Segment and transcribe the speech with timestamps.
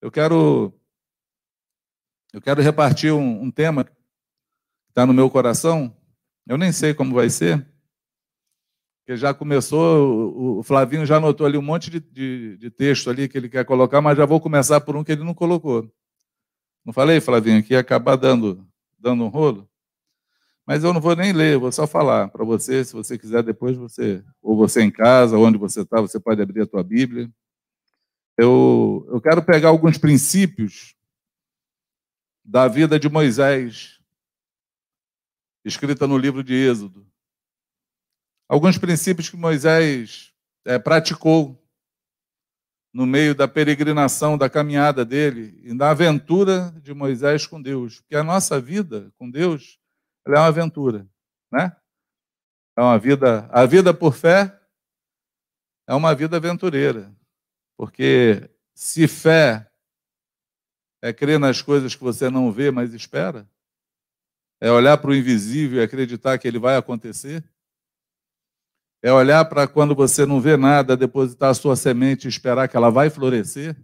[0.00, 0.72] Eu quero
[2.32, 3.92] eu quero repartir um, um tema que
[4.90, 5.96] está no meu coração.
[6.46, 7.66] Eu nem sei como vai ser,
[9.08, 13.26] porque já começou, o, Flavinho já anotou ali um monte de, de, de, texto ali
[13.26, 15.90] que ele quer colocar, mas já vou começar por um que ele não colocou.
[16.84, 18.68] Não falei, Flavinho, que ia acabar dando,
[18.98, 19.66] dando um rolo?
[20.66, 23.78] Mas eu não vou nem ler, vou só falar para você, se você quiser depois
[23.78, 27.30] você, ou você em casa, onde você está, você pode abrir a tua Bíblia.
[28.40, 30.94] Eu, eu quero pegar alguns princípios
[32.44, 34.00] da vida de Moisés,
[35.64, 37.04] escrita no livro de Êxodo.
[38.48, 40.32] Alguns princípios que Moisés
[40.64, 41.60] é, praticou
[42.94, 48.00] no meio da peregrinação, da caminhada dele e da aventura de Moisés com Deus.
[48.00, 49.80] Porque a nossa vida com Deus
[50.24, 51.08] é uma aventura,
[51.50, 51.76] né?
[52.76, 54.56] É uma vida, a vida por fé
[55.88, 57.12] é uma vida aventureira.
[57.78, 59.70] Porque se fé
[61.00, 63.48] é crer nas coisas que você não vê, mas espera?
[64.60, 67.48] É olhar para o invisível e acreditar que ele vai acontecer?
[69.00, 72.76] É olhar para quando você não vê nada, depositar a sua semente e esperar que
[72.76, 73.80] ela vai florescer?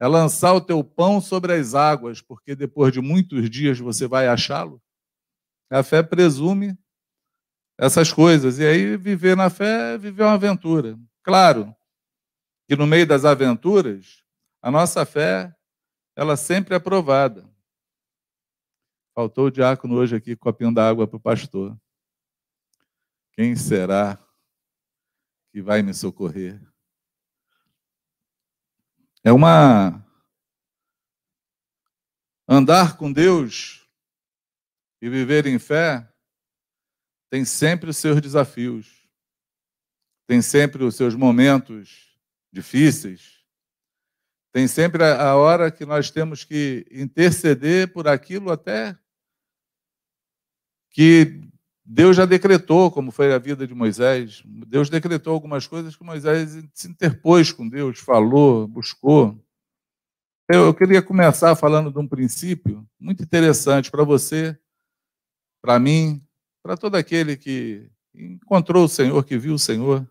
[0.00, 4.26] É lançar o teu pão sobre as águas, porque depois de muitos dias você vai
[4.26, 4.82] achá-lo?
[5.70, 6.76] A fé presume
[7.78, 8.58] essas coisas.
[8.58, 10.98] E aí viver na fé é viver uma aventura.
[11.22, 11.75] Claro
[12.66, 14.24] que no meio das aventuras,
[14.60, 15.54] a nossa fé
[16.16, 17.48] ela sempre é aprovada.
[19.14, 21.78] Faltou o diácono hoje aqui, copinho d'água para o pastor.
[23.32, 24.18] Quem será
[25.52, 26.60] que vai me socorrer?
[29.22, 30.02] É uma.
[32.48, 33.86] Andar com Deus
[35.02, 36.08] e viver em fé
[37.28, 39.08] tem sempre os seus desafios,
[40.26, 42.05] tem sempre os seus momentos
[42.56, 43.36] difíceis,
[44.50, 48.96] tem sempre a hora que nós temos que interceder por aquilo até
[50.90, 51.42] que
[51.84, 54.42] Deus já decretou, como foi a vida de Moisés.
[54.46, 59.38] Deus decretou algumas coisas que Moisés se interpôs com Deus, falou, buscou.
[60.48, 64.58] Eu, queria começar falando de um princípio muito interessante para você,
[65.60, 66.24] para mim,
[66.62, 70.08] para todo aquele que encontrou o Senhor, que viu o Senhor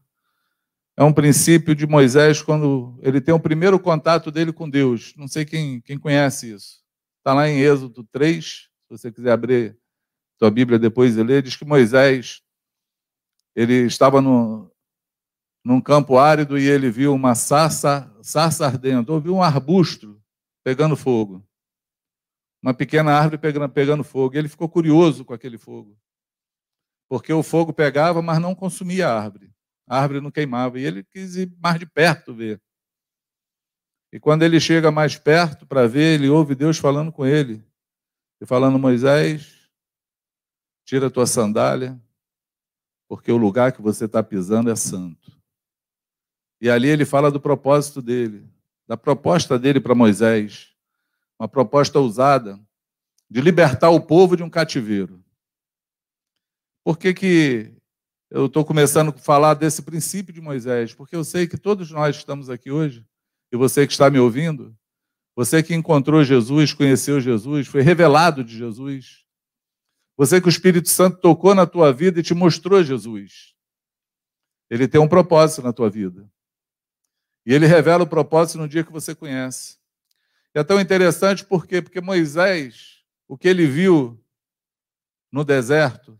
[0.97, 5.13] é um princípio de Moisés quando ele tem o primeiro contato dele com Deus.
[5.17, 6.83] Não sei quem, quem conhece isso.
[7.17, 9.77] Está lá em Êxodo 3, se você quiser abrir
[10.39, 12.41] sua Bíblia depois e ler, diz que Moisés
[13.53, 14.71] ele estava no,
[15.63, 20.21] num campo árido e ele viu uma sarça, sarça ardendo, ou viu um arbusto
[20.63, 21.45] pegando fogo.
[22.61, 24.35] Uma pequena árvore pegando, pegando fogo.
[24.35, 25.97] E ele ficou curioso com aquele fogo.
[27.07, 29.54] Porque o fogo pegava, mas não consumia a árvore
[29.87, 30.79] a árvore não queimava.
[30.79, 32.61] E ele quis ir mais de perto ver.
[34.11, 37.63] E quando ele chega mais perto para ver, ele ouve Deus falando com ele.
[38.39, 39.69] E falando, Moisés,
[40.85, 41.99] tira a tua sandália,
[43.07, 45.31] porque o lugar que você está pisando é santo.
[46.61, 48.49] E ali ele fala do propósito dele,
[48.87, 50.73] da proposta dele para Moisés.
[51.37, 52.59] Uma proposta ousada
[53.29, 55.23] de libertar o povo de um cativeiro.
[56.83, 57.73] Por que, que
[58.35, 62.17] eu estou começando a falar desse princípio de Moisés, porque eu sei que todos nós
[62.17, 63.05] estamos aqui hoje,
[63.49, 64.77] e você que está me ouvindo,
[65.33, 69.23] você que encontrou Jesus, conheceu Jesus, foi revelado de Jesus,
[70.17, 73.55] você que o Espírito Santo tocou na tua vida e te mostrou Jesus.
[74.69, 76.29] Ele tem um propósito na tua vida.
[77.45, 79.77] E ele revela o propósito no dia que você conhece.
[80.53, 84.21] E é tão interessante porque porque Moisés, o que ele viu
[85.31, 86.19] no deserto,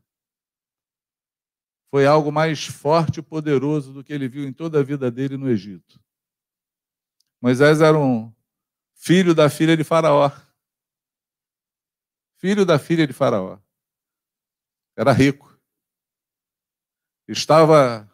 [1.95, 5.38] foi algo mais forte e poderoso do que ele viu em toda a vida dele
[5.38, 5.97] no Egito.
[7.41, 8.33] Moisés era um
[8.95, 10.29] filho da filha de Faraó.
[12.35, 13.59] Filho da filha de Faraó.
[14.97, 15.57] Era rico.
[17.29, 18.12] Estava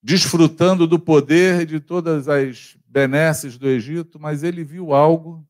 [0.00, 5.44] desfrutando do poder de todas as benesses do Egito, mas ele viu algo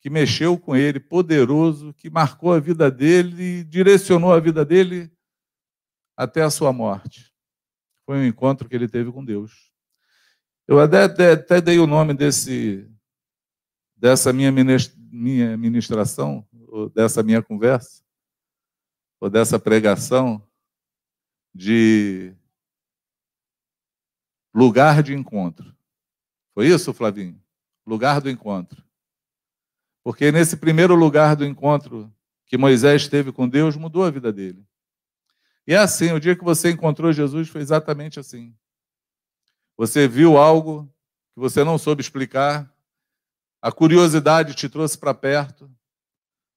[0.00, 5.14] que mexeu com ele, poderoso, que marcou a vida dele e direcionou a vida dele
[6.16, 7.32] até a sua morte.
[8.04, 9.72] Foi um encontro que ele teve com Deus.
[10.66, 12.90] Eu até, até dei o nome desse,
[13.96, 18.02] dessa minha, minha ministração, ou dessa minha conversa,
[19.20, 20.46] ou dessa pregação,
[21.54, 22.34] de
[24.54, 25.74] lugar de encontro.
[26.54, 27.40] Foi isso, Flavinho?
[27.86, 28.84] Lugar do encontro.
[30.02, 32.12] Porque nesse primeiro lugar do encontro
[32.46, 34.64] que Moisés teve com Deus, mudou a vida dele.
[35.66, 38.54] E é assim, o dia que você encontrou Jesus foi exatamente assim.
[39.76, 40.84] Você viu algo
[41.34, 42.72] que você não soube explicar,
[43.60, 45.70] a curiosidade te trouxe para perto,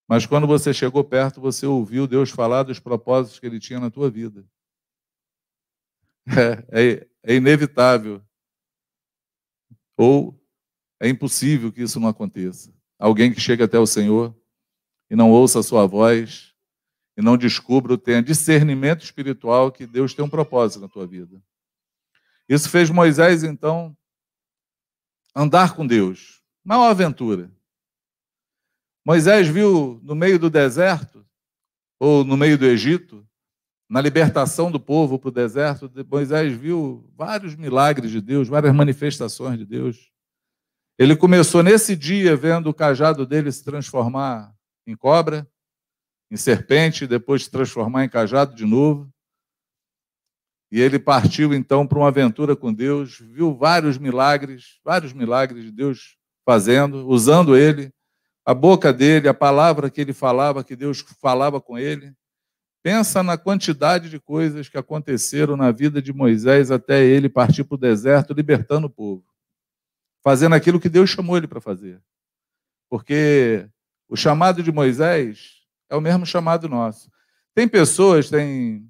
[0.07, 3.91] mas quando você chegou perto, você ouviu Deus falar dos propósitos que Ele tinha na
[3.91, 4.45] tua vida.
[6.27, 8.21] É, é, é inevitável.
[9.97, 10.39] Ou
[10.99, 12.73] é impossível que isso não aconteça.
[12.97, 14.35] Alguém que chega até o Senhor
[15.09, 16.48] e não ouça a sua voz,
[17.19, 21.43] e não descubra, tenha discernimento espiritual que Deus tem um propósito na tua vida.
[22.47, 23.93] Isso fez Moisés, então,
[25.35, 26.41] andar com Deus.
[26.63, 27.51] Uma aventura.
[29.05, 31.25] Moisés viu no meio do deserto,
[31.99, 33.27] ou no meio do Egito,
[33.89, 39.57] na libertação do povo para o deserto, Moisés viu vários milagres de Deus, várias manifestações
[39.57, 40.09] de Deus.
[40.97, 44.55] Ele começou nesse dia vendo o cajado dele se transformar
[44.87, 45.45] em cobra,
[46.31, 49.11] em serpente, depois se transformar em cajado de novo.
[50.71, 55.71] E ele partiu então para uma aventura com Deus, viu vários milagres, vários milagres de
[55.71, 56.15] Deus
[56.45, 57.91] fazendo, usando ele,
[58.45, 62.13] a boca dele, a palavra que ele falava, que Deus falava com ele.
[62.81, 67.75] Pensa na quantidade de coisas que aconteceram na vida de Moisés até ele partir para
[67.75, 69.25] o deserto, libertando o povo,
[70.23, 72.01] fazendo aquilo que Deus chamou ele para fazer.
[72.89, 73.67] Porque
[74.07, 75.58] o chamado de Moisés
[75.89, 77.09] é o mesmo chamado nosso.
[77.55, 78.89] Tem pessoas, tem,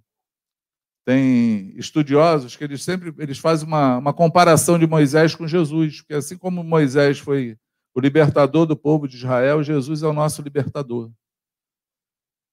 [1.05, 6.13] tem estudiosos que eles sempre eles fazem uma, uma comparação de Moisés com Jesus, porque
[6.13, 7.57] assim como Moisés foi
[7.95, 11.11] o libertador do povo de Israel, Jesus é o nosso libertador.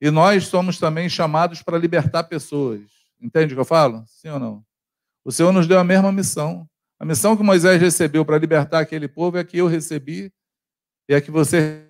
[0.00, 2.82] E nós somos também chamados para libertar pessoas.
[3.20, 4.04] Entende o que eu falo?
[4.06, 4.64] Sim ou não?
[5.25, 6.69] O Senhor nos deu a mesma missão.
[6.99, 10.32] A missão que Moisés recebeu para libertar aquele povo é a que eu recebi
[11.08, 11.86] e é a que você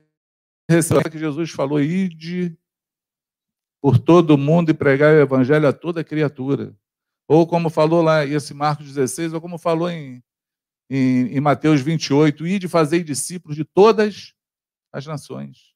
[0.68, 2.56] É que Jesus falou: ide
[3.80, 6.76] por todo o mundo e pregar o evangelho a toda criatura.
[7.28, 10.22] Ou como falou lá esse Marcos 16, ou como falou em,
[10.90, 14.34] em, em Mateus 28, ide fazer discípulos de todas
[14.92, 15.74] as nações.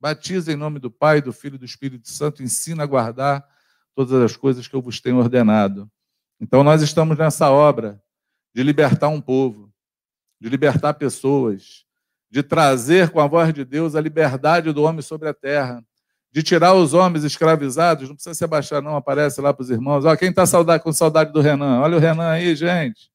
[0.00, 3.46] Batiza em nome do Pai, do Filho e do Espírito Santo, ensina a guardar
[3.94, 5.90] todas as coisas que eu vos tenho ordenado.
[6.40, 8.00] Então, nós estamos nessa obra
[8.54, 9.72] de libertar um povo,
[10.40, 11.84] de libertar pessoas,
[12.30, 15.82] de trazer com a voz de Deus a liberdade do homem sobre a terra,
[16.30, 18.08] de tirar os homens escravizados.
[18.08, 20.04] Não precisa se abaixar, não, aparece lá para os irmãos.
[20.04, 21.80] Ó, quem está com saudade do Renan?
[21.80, 23.10] Olha o Renan aí, gente.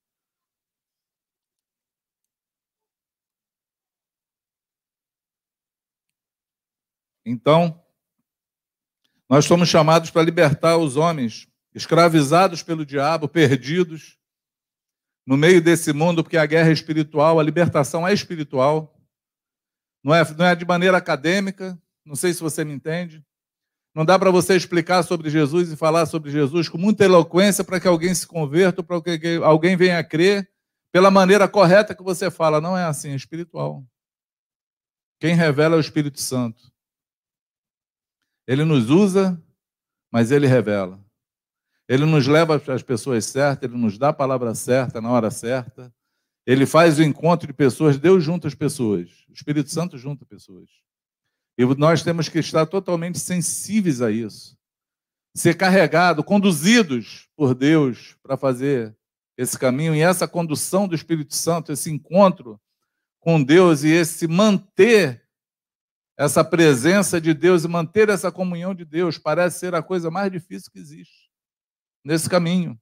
[7.25, 7.81] Então,
[9.29, 14.17] nós somos chamados para libertar os homens escravizados pelo diabo, perdidos
[15.25, 18.92] no meio desse mundo, porque a guerra é espiritual, a libertação é espiritual.
[20.03, 23.23] Não é, não é de maneira acadêmica, não sei se você me entende.
[23.95, 27.79] Não dá para você explicar sobre Jesus e falar sobre Jesus com muita eloquência para
[27.79, 30.49] que alguém se converta, para que alguém venha a crer
[30.91, 32.59] pela maneira correta que você fala.
[32.59, 33.85] Não é assim, é espiritual.
[35.19, 36.71] Quem revela é o Espírito Santo.
[38.47, 39.41] Ele nos usa,
[40.11, 40.99] mas ele revela.
[41.87, 45.93] Ele nos leva às pessoas certas, ele nos dá a palavra certa na hora certa.
[46.45, 50.69] Ele faz o encontro de pessoas, Deus junta as pessoas, o Espírito Santo junta pessoas.
[51.57, 54.57] E nós temos que estar totalmente sensíveis a isso.
[55.35, 58.95] Ser carregados, conduzidos por Deus para fazer
[59.37, 62.59] esse caminho e essa condução do Espírito Santo, esse encontro
[63.19, 65.23] com Deus e esse manter
[66.17, 70.31] essa presença de Deus e manter essa comunhão de Deus parece ser a coisa mais
[70.31, 71.29] difícil que existe
[72.03, 72.79] nesse caminho.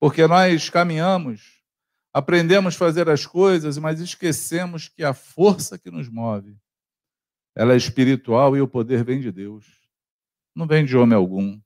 [0.00, 1.61] Porque nós caminhamos,
[2.12, 6.56] aprendemos a fazer as coisas, mas esquecemos que a força que nos move,
[7.54, 9.66] ela é espiritual e o poder vem de Deus.
[10.54, 11.60] Não vem de homem algum.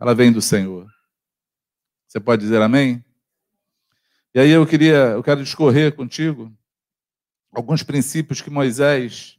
[0.00, 0.90] Ela vem do Senhor.
[2.06, 3.04] Você pode dizer amém?
[4.34, 6.52] E aí eu queria, eu quero discorrer contigo
[7.52, 9.38] alguns princípios que Moisés,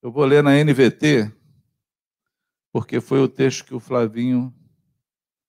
[0.00, 1.32] eu vou ler na NVT,
[2.72, 4.54] porque foi o texto que o Flavinho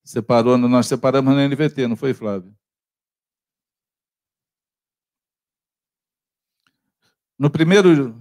[0.04, 2.56] separou, nós separamos na NVT, não foi, Flávio?
[7.38, 8.16] No primeiro,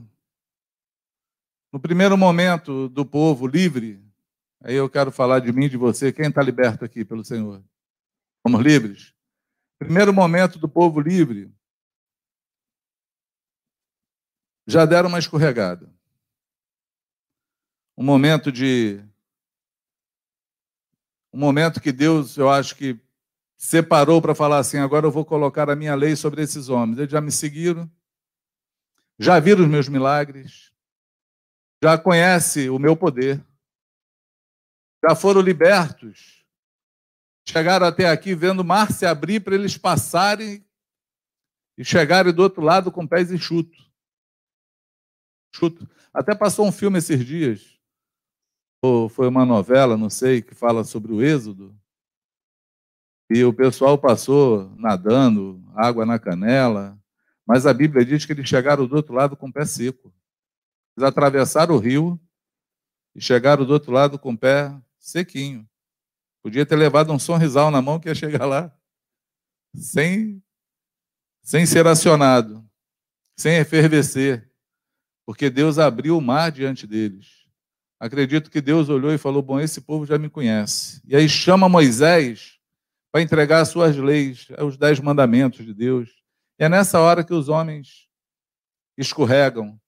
[1.73, 4.04] no primeiro momento do povo livre,
[4.62, 7.64] aí eu quero falar de mim de você, quem está liberto aqui pelo Senhor?
[8.46, 9.14] Somos livres?
[9.78, 11.50] Primeiro momento do povo livre,
[14.66, 15.90] já deram uma escorregada.
[17.96, 19.02] Um momento de.
[21.32, 23.00] Um momento que Deus, eu acho que
[23.56, 26.99] separou para falar assim: agora eu vou colocar a minha lei sobre esses homens.
[26.99, 27.90] Eles já me seguiram,
[29.18, 30.73] já viram os meus milagres,
[31.82, 33.44] já conhecem o meu poder,
[35.04, 36.44] já foram libertos,
[37.49, 40.66] chegaram até aqui vendo o mar se abrir para eles passarem
[41.78, 43.90] e chegaram do outro lado com pés enxutos.
[45.54, 45.88] Chuto.
[46.12, 47.78] Até passou um filme esses dias,
[48.82, 51.78] ou foi uma novela, não sei, que fala sobre o Êxodo.
[53.30, 56.99] E o pessoal passou nadando, água na canela,
[57.47, 60.12] mas a Bíblia diz que eles chegaram do outro lado com o pé seco.
[60.97, 62.21] Eles atravessaram o rio
[63.15, 65.69] e chegaram do outro lado com o pé sequinho.
[66.43, 68.76] Podia ter levado um sorrisal na mão que ia chegar lá
[69.76, 70.43] sem,
[71.43, 72.67] sem ser acionado,
[73.37, 74.50] sem efervescer,
[75.25, 77.47] porque Deus abriu o mar diante deles.
[77.99, 81.00] Acredito que Deus olhou e falou: Bom, esse povo já me conhece.
[81.07, 82.59] E aí chama Moisés
[83.11, 86.15] para entregar as suas leis, os dez mandamentos de Deus.
[86.58, 88.08] E é nessa hora que os homens
[88.96, 89.78] escorregam.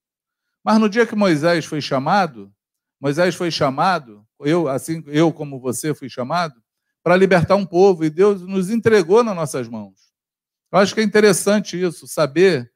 [0.62, 2.52] Mas no dia que Moisés foi chamado,
[3.00, 6.60] Moisés foi chamado, eu assim, eu como você fui chamado,
[7.02, 10.12] para libertar um povo e Deus nos entregou nas nossas mãos.
[10.70, 12.70] Eu acho que é interessante isso, saber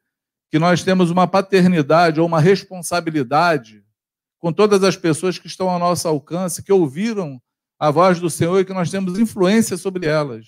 [0.49, 3.83] que nós temos uma paternidade ou uma responsabilidade
[4.39, 7.41] com todas as pessoas que estão ao nosso alcance, que ouviram
[7.79, 10.47] a voz do Senhor e que nós temos influência sobre elas.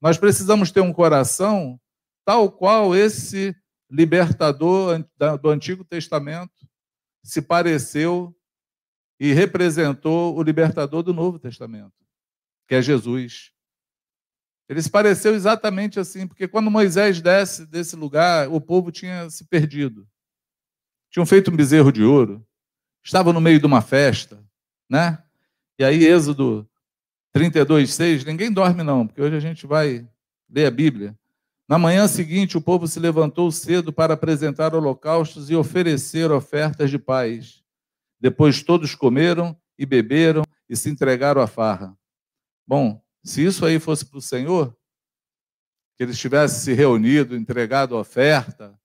[0.00, 1.78] Nós precisamos ter um coração
[2.24, 3.54] tal qual esse
[3.90, 5.04] libertador
[5.40, 6.68] do Antigo Testamento
[7.22, 8.34] se pareceu
[9.18, 11.92] e representou o libertador do Novo Testamento,
[12.66, 13.52] que é Jesus.
[14.68, 19.44] Ele se pareceu exatamente assim, porque quando Moisés desce desse lugar, o povo tinha se
[19.44, 20.08] perdido.
[21.10, 22.46] Tinham feito um bezerro de ouro,
[23.04, 24.42] estava no meio de uma festa,
[24.88, 25.22] né?
[25.78, 26.70] E aí, Êxodo
[27.32, 30.08] 32, 6, ninguém dorme não, porque hoje a gente vai
[30.48, 31.18] ler a Bíblia.
[31.70, 36.98] Na manhã seguinte, o povo se levantou cedo para apresentar holocaustos e oferecer ofertas de
[36.98, 37.62] paz.
[38.18, 41.96] Depois todos comeram e beberam e se entregaram à farra.
[42.66, 44.76] Bom, se isso aí fosse para o Senhor,
[45.96, 48.76] que eles tivessem se reunido, entregado a oferta,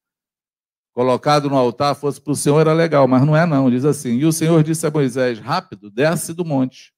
[0.93, 3.71] colocado no altar fosse para o Senhor, era legal, mas não é não.
[3.71, 6.93] Diz assim: E o Senhor disse a Moisés: Rápido, desce do monte.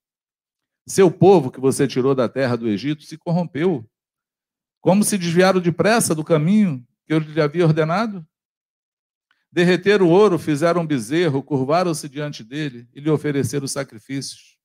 [0.86, 3.88] Seu povo que você tirou da terra do Egito se corrompeu.
[4.80, 8.26] Como se desviaram depressa do caminho que eu lhe havia ordenado?
[9.50, 14.58] Derreteram o ouro, fizeram um bezerro, curvaram-se diante dele e lhe ofereceram sacrifícios.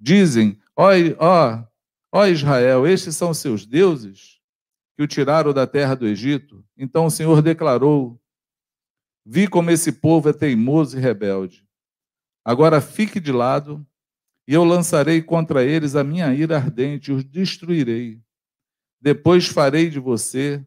[0.00, 1.64] Dizem: Ó, ó,
[2.12, 4.40] ó Israel, estes são seus deuses
[4.96, 6.64] que o tiraram da terra do Egito.
[6.76, 8.20] Então o Senhor declarou:
[9.24, 11.66] Vi como esse povo é teimoso e rebelde.
[12.44, 13.86] Agora fique de lado,
[14.48, 18.22] e eu lançarei contra eles a minha ira ardente, os destruirei.
[19.00, 20.64] Depois farei de você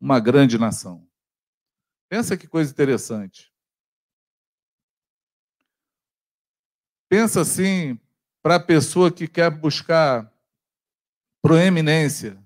[0.00, 1.06] uma grande nação.
[2.08, 3.52] Pensa que coisa interessante.
[7.08, 7.98] Pensa assim
[8.42, 10.32] para a pessoa que quer buscar
[11.42, 12.42] proeminência,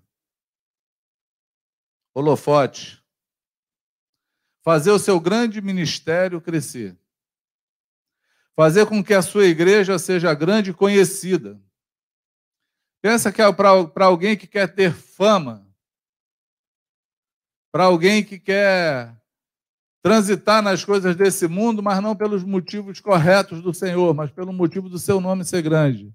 [2.15, 3.05] holofote,
[4.63, 6.99] fazer o seu grande ministério crescer,
[8.57, 11.61] fazer com que a sua igreja seja grande e conhecida.
[13.04, 15.68] Pensa que é para alguém que quer ter fama,
[17.70, 19.14] para alguém que quer
[20.02, 24.88] transitar nas coisas desse mundo, mas não pelos motivos corretos do Senhor, mas pelo motivo
[24.88, 26.14] do seu nome ser grande.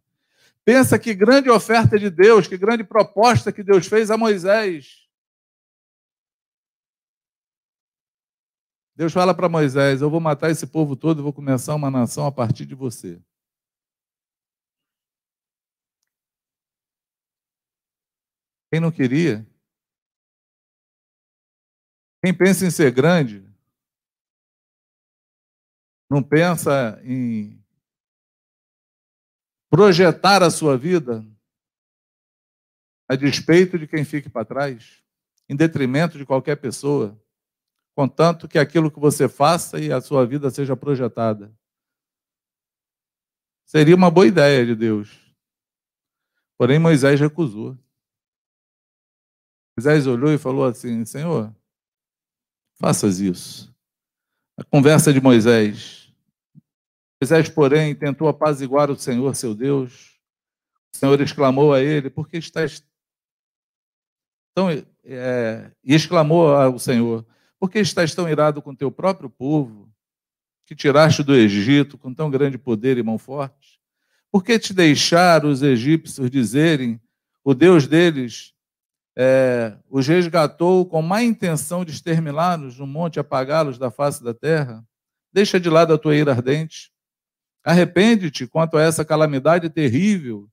[0.66, 5.08] Pensa que grande oferta de Deus, que grande proposta que Deus fez a Moisés.
[8.96, 12.26] Deus fala para Moisés: Eu vou matar esse povo todo e vou começar uma nação
[12.26, 13.22] a partir de você.
[18.72, 19.46] Quem não queria?
[22.24, 23.48] Quem pensa em ser grande,
[26.10, 27.64] não pensa em
[29.70, 31.26] projetar a sua vida
[33.08, 35.04] a despeito de quem fique para trás,
[35.48, 37.20] em detrimento de qualquer pessoa
[38.00, 41.54] contanto que aquilo que você faça e a sua vida seja projetada.
[43.66, 45.20] Seria uma boa ideia de Deus.
[46.58, 47.78] Porém, Moisés recusou.
[49.80, 51.56] Moisés olhou e falou assim: Senhor,
[52.76, 53.74] faças isso.
[54.58, 56.14] A conversa de Moisés.
[57.22, 60.20] Moisés, porém, tentou apaziguar o Senhor, seu Deus.
[60.94, 62.84] O Senhor exclamou a ele: Por que estás
[64.54, 64.70] tão.
[65.06, 67.26] É, e exclamou ao Senhor:
[67.58, 69.90] por que estás tão irado com teu próprio povo,
[70.66, 73.80] que tiraste do Egito com tão grande poder e mão forte?
[74.30, 77.00] Por que te deixaram os egípcios dizerem,
[77.46, 78.54] o Deus deles
[79.22, 84.82] é, os resgatou com má intenção de exterminá-los no monte apagá-los da face da terra?
[85.34, 86.90] Deixa de lado a tua ira ardente.
[87.62, 90.48] Arrepende-te quanto a essa calamidade terrível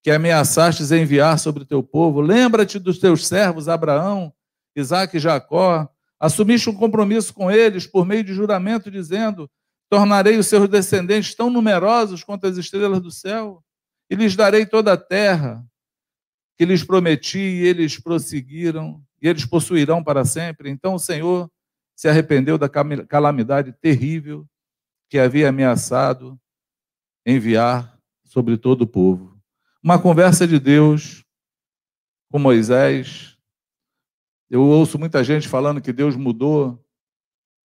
[0.00, 2.20] que ameaçastes enviar sobre teu povo.
[2.20, 4.32] Lembra-te dos teus servos Abraão,
[4.76, 5.88] Isaac e Jacó.
[6.20, 9.50] Assumiste um compromisso com eles por meio de juramento, dizendo:
[9.90, 13.60] Tornarei os seus descendentes tão numerosos quanto as estrelas do céu,
[14.08, 15.66] e lhes darei toda a terra
[16.56, 20.70] que lhes prometi, e eles prosseguiram, e eles possuirão para sempre.
[20.70, 21.50] Então o Senhor
[21.96, 24.46] se arrependeu da calamidade terrível
[25.08, 26.38] que havia ameaçado
[27.24, 29.40] enviar sobre todo o povo.
[29.82, 31.24] Uma conversa de Deus
[32.30, 33.38] com Moisés.
[34.50, 36.84] Eu ouço muita gente falando que Deus mudou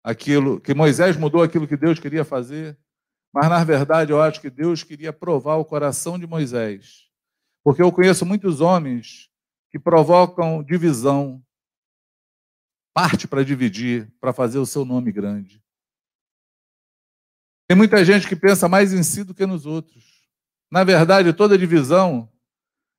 [0.03, 2.77] aquilo, que Moisés mudou aquilo que Deus queria fazer,
[3.33, 7.06] mas na verdade eu acho que Deus queria provar o coração de Moisés.
[7.67, 9.29] Porque eu conheço muitos homens
[9.69, 11.45] que provocam divisão,
[12.93, 15.61] parte para dividir, para fazer o seu nome grande.
[17.67, 20.25] Tem muita gente que pensa mais em si do que nos outros.
[20.71, 22.31] Na verdade, toda divisão,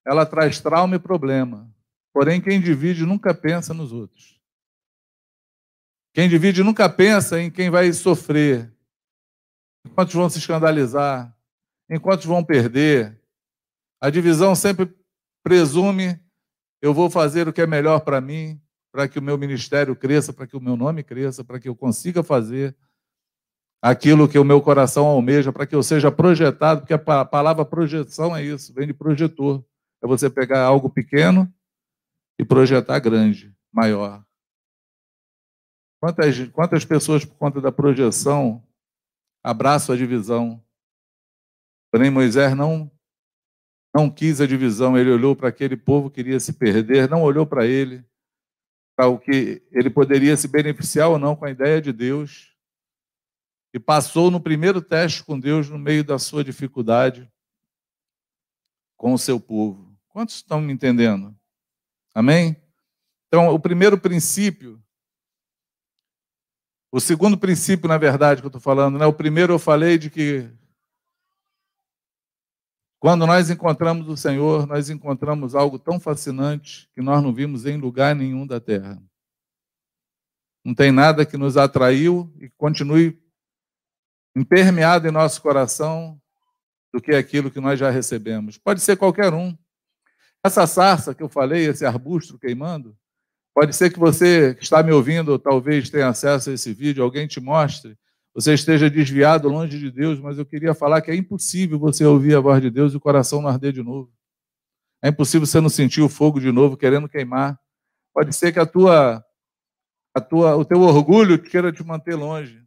[0.06, 1.75] ela traz trauma e problema.
[2.12, 4.38] Porém, quem divide nunca pensa nos outros.
[6.12, 8.70] Quem divide nunca pensa em quem vai sofrer,
[9.87, 11.34] em quantos vão se escandalizar,
[11.88, 13.18] em quantos vão perder.
[14.00, 14.93] A divisão sempre
[15.43, 16.21] presume
[16.81, 18.61] eu vou fazer o que é melhor para mim,
[18.93, 21.75] para que o meu ministério cresça, para que o meu nome cresça, para que eu
[21.75, 22.76] consiga fazer
[23.83, 28.37] aquilo que o meu coração almeja, para que eu seja projetado, porque a palavra projeção
[28.37, 29.64] é isso, vem de projetor.
[30.02, 31.52] É você pegar algo pequeno
[32.38, 34.25] e projetar grande, maior.
[36.00, 38.64] Quantas, quantas pessoas, por conta da projeção,
[39.43, 40.62] abraçam a divisão?
[41.90, 42.88] Porém, Moisés não,
[43.95, 47.47] não quis a divisão, ele olhou para aquele povo que iria se perder, não olhou
[47.47, 48.04] para ele,
[48.97, 52.54] para o que ele poderia se beneficiar ou não com a ideia de Deus
[53.73, 57.30] e passou no primeiro teste com Deus no meio da sua dificuldade
[58.97, 59.97] com o seu povo.
[60.09, 61.37] Quantos estão me entendendo?
[62.14, 62.57] Amém?
[63.28, 64.83] Então, o primeiro princípio,
[66.90, 69.07] o segundo princípio, na verdade, que eu estou falando, né?
[69.07, 70.51] o primeiro eu falei de que
[73.00, 77.76] quando nós encontramos o Senhor, nós encontramos algo tão fascinante que nós não vimos em
[77.76, 79.00] lugar nenhum da terra.
[80.64, 83.22] Não tem nada que nos atraiu e continue
[84.37, 86.20] impermeado em nosso coração
[86.92, 88.58] do que aquilo que nós já recebemos.
[88.58, 89.56] Pode ser qualquer um.
[90.44, 92.96] Essa sarça que eu falei, esse arbusto queimando,
[93.54, 97.02] pode ser que você que está me ouvindo, ou talvez tenha acesso a esse vídeo,
[97.02, 97.96] alguém te mostre,
[98.35, 102.37] você esteja desviado longe de Deus, mas eu queria falar que é impossível você ouvir
[102.37, 104.12] a voz de Deus e o coração não arder de novo.
[105.03, 107.59] É impossível você não sentir o fogo de novo querendo queimar.
[108.12, 109.25] Pode ser que a tua,
[110.14, 112.64] a tua, o teu orgulho queira te manter longe.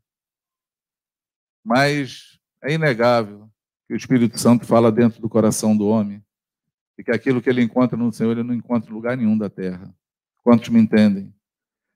[1.63, 3.49] Mas é inegável
[3.87, 6.23] que o Espírito Santo fala dentro do coração do homem
[6.97, 9.49] e que aquilo que ele encontra no Senhor ele não encontra em lugar nenhum da
[9.49, 9.93] terra.
[10.43, 11.33] Quantos me entendem?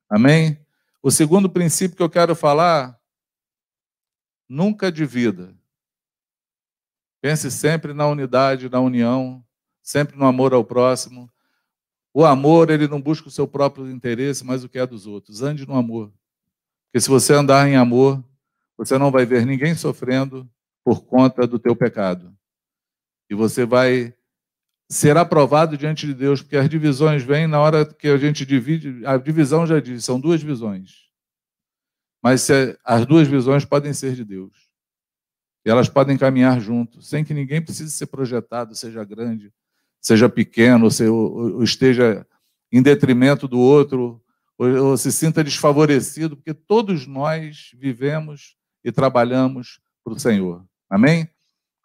[0.10, 0.60] Amém?
[1.01, 2.99] O segundo princípio que eu quero falar,
[4.47, 5.55] nunca divida.
[7.21, 9.43] Pense sempre na unidade, na união,
[9.81, 11.31] sempre no amor ao próximo.
[12.13, 15.41] O amor, ele não busca o seu próprio interesse, mas o que é dos outros.
[15.41, 16.13] Ande no amor.
[16.88, 18.23] Porque se você andar em amor,
[18.77, 20.49] você não vai ver ninguém sofrendo
[20.84, 22.36] por conta do teu pecado.
[23.29, 24.13] E você vai
[24.89, 29.05] ser aprovado diante de Deus, porque as divisões vêm na hora que a gente divide.
[29.05, 31.04] A divisão já diz, são duas visões.
[32.25, 32.47] Mas
[32.83, 34.51] as duas visões podem ser de Deus.
[35.63, 39.53] E elas podem caminhar juntos, sem que ninguém precise ser projetado, seja grande,
[40.01, 42.25] seja pequeno, ou esteja
[42.71, 44.19] em detrimento do outro,
[44.57, 50.65] ou se sinta desfavorecido, porque todos nós vivemos e trabalhamos para o Senhor.
[50.89, 51.29] Amém?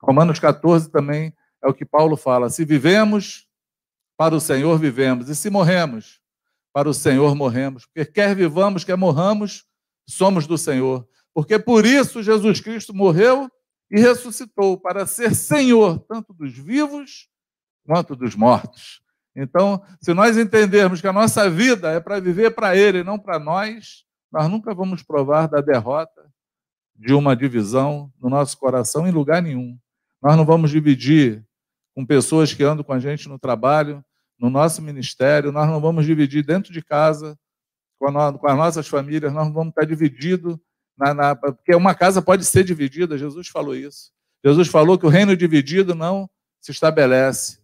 [0.00, 3.46] Romanos 14 também é o que Paulo fala: se vivemos,
[4.16, 6.18] para o Senhor vivemos, e se morremos,
[6.72, 7.85] para o Senhor morremos.
[7.85, 9.68] Porque quer vivamos, quer morramos,
[10.11, 11.07] somos do Senhor.
[11.33, 13.51] Porque por isso Jesus Cristo morreu
[13.90, 17.29] e ressuscitou, para ser Senhor, tanto dos vivos
[17.85, 19.01] quanto dos mortos.
[19.35, 23.38] Então, se nós entendermos que a nossa vida é para viver para Ele, não para
[23.38, 26.31] nós, nós nunca vamos provar da derrota
[26.94, 29.79] de uma divisão no nosso coração em lugar nenhum.
[30.23, 31.44] Nós não vamos dividir
[31.94, 34.05] com pessoas que andam com a gente no trabalho,
[34.38, 37.38] no nosso ministério, nós não vamos dividir dentro de casa,
[38.00, 40.58] com, a, com as nossas famílias, nós vamos estar divididos,
[40.98, 44.10] na, na, porque uma casa pode ser dividida, Jesus falou isso.
[44.44, 46.28] Jesus falou que o reino dividido não
[46.60, 47.60] se estabelece,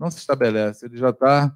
[0.00, 1.54] não se estabelece, ele já está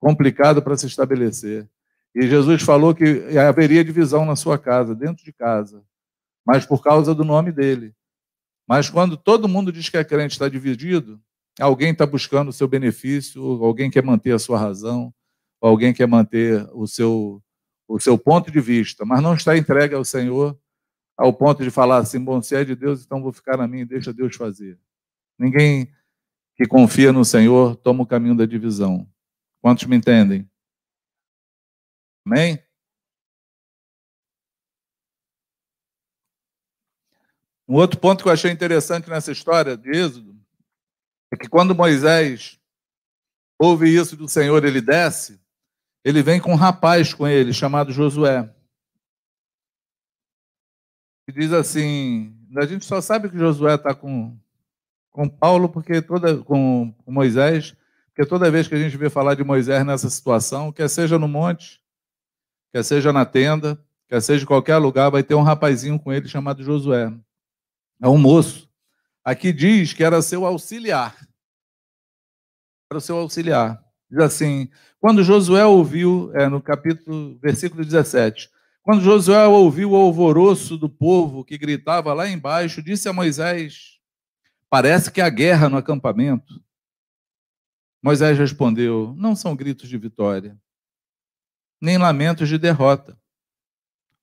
[0.00, 1.68] complicado para se estabelecer.
[2.12, 5.84] E Jesus falou que haveria divisão na sua casa, dentro de casa
[6.46, 7.92] mas por causa do nome dele.
[8.68, 11.20] Mas quando todo mundo diz que é crente está dividido,
[11.58, 15.12] alguém está buscando o seu benefício, alguém quer manter a sua razão,
[15.60, 17.42] alguém quer manter o seu,
[17.88, 20.58] o seu ponto de vista, mas não está entregue ao Senhor
[21.16, 23.86] ao ponto de falar assim: bom, se é de Deus, então vou ficar na minha,
[23.86, 24.78] deixa Deus fazer.
[25.38, 25.92] Ninguém
[26.56, 29.08] que confia no Senhor toma o caminho da divisão.
[29.60, 30.48] Quantos me entendem?
[32.24, 32.62] Amém?
[37.68, 40.36] Um outro ponto que eu achei interessante nessa história de Êxodo
[41.32, 42.60] é que quando Moisés
[43.58, 45.40] ouve isso do Senhor, ele desce,
[46.06, 48.48] ele vem com um rapaz com ele, chamado Josué.
[51.26, 54.38] E diz assim: a gente só sabe que Josué está com,
[55.10, 57.74] com Paulo, porque toda, com, com Moisés,
[58.06, 61.26] porque toda vez que a gente vê falar de Moisés nessa situação, quer seja no
[61.26, 61.82] monte,
[62.72, 63.76] quer seja na tenda,
[64.08, 67.12] quer seja em qualquer lugar, vai ter um rapazinho com ele chamado Josué.
[68.00, 68.70] É um moço.
[69.24, 71.16] Aqui diz que era seu auxiliar.
[72.92, 73.84] Era o seu auxiliar.
[74.10, 74.68] Diz assim:
[75.00, 78.50] quando Josué ouviu, é, no capítulo, versículo 17,
[78.82, 84.00] quando Josué ouviu o alvoroço do povo que gritava lá embaixo, disse a Moisés:
[84.70, 86.62] Parece que há guerra no acampamento.
[88.02, 90.56] Moisés respondeu: Não são gritos de vitória,
[91.80, 93.20] nem lamentos de derrota.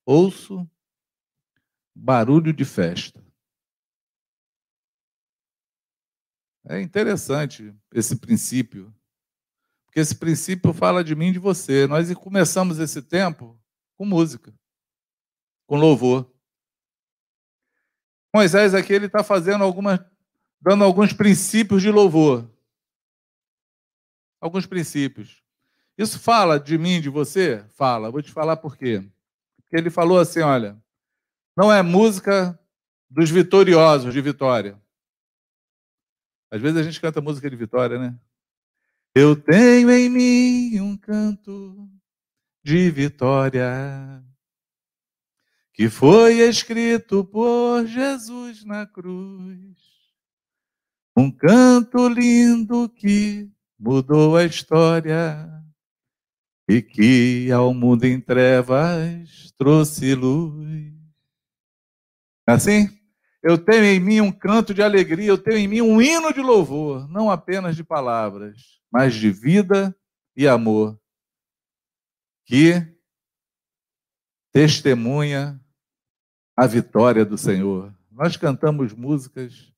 [0.06, 0.70] Ouço
[1.96, 3.24] barulho de festa.
[6.66, 8.94] É interessante esse princípio,
[9.94, 11.86] porque esse princípio fala de mim e de você.
[11.86, 13.62] Nós começamos esse tempo
[13.96, 14.52] com música,
[15.68, 16.34] com louvor.
[18.34, 20.00] Moisés aqui ele está fazendo algumas,
[20.60, 22.50] dando alguns princípios de louvor,
[24.42, 25.44] alguns princípios.
[25.96, 27.64] Isso fala de mim, de você?
[27.76, 28.10] Fala.
[28.10, 29.08] Vou te falar por quê.
[29.58, 30.76] Porque ele falou assim, olha,
[31.56, 32.60] não é música
[33.08, 34.82] dos vitoriosos de vitória.
[36.50, 38.20] Às vezes a gente canta música de vitória, né?
[39.16, 41.88] Eu tenho em mim um canto
[42.64, 44.24] de vitória
[45.72, 49.78] que foi escrito por Jesus na cruz.
[51.16, 55.48] Um canto lindo que mudou a história
[56.68, 60.92] e que ao mundo em trevas trouxe luz.
[62.48, 62.90] Assim?
[63.44, 66.40] Eu tenho em mim um canto de alegria, eu tenho em mim um hino de
[66.40, 69.94] louvor, não apenas de palavras, mas de vida
[70.34, 70.98] e amor,
[72.46, 72.88] que
[74.54, 75.60] testemunha
[76.56, 77.94] a vitória do Senhor.
[78.10, 79.74] Nós cantamos músicas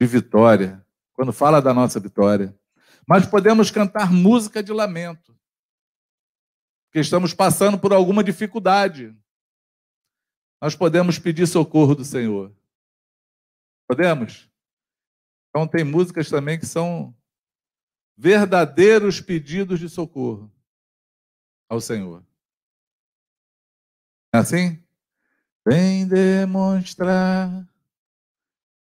[0.00, 0.82] de vitória,
[1.12, 2.58] quando fala da nossa vitória,
[3.06, 5.38] mas podemos cantar música de lamento,
[6.86, 9.14] porque estamos passando por alguma dificuldade.
[10.62, 12.56] Nós podemos pedir socorro do Senhor.
[13.88, 14.50] Podemos?
[15.48, 17.14] Então, tem músicas também que são
[18.16, 20.52] verdadeiros pedidos de socorro
[21.68, 22.24] ao Senhor.
[24.34, 24.82] É assim?
[25.66, 27.66] Vem demonstrar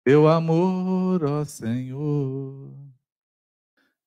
[0.05, 2.75] teu amor, ó Senhor.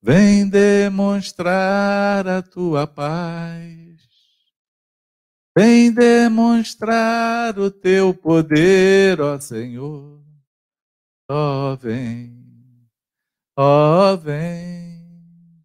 [0.01, 3.99] Vem demonstrar a tua paz.
[5.57, 10.28] Vem demonstrar o teu poder, ó Senhor.
[11.31, 12.89] Ó, oh, vem,
[13.55, 15.63] ó, oh, vem.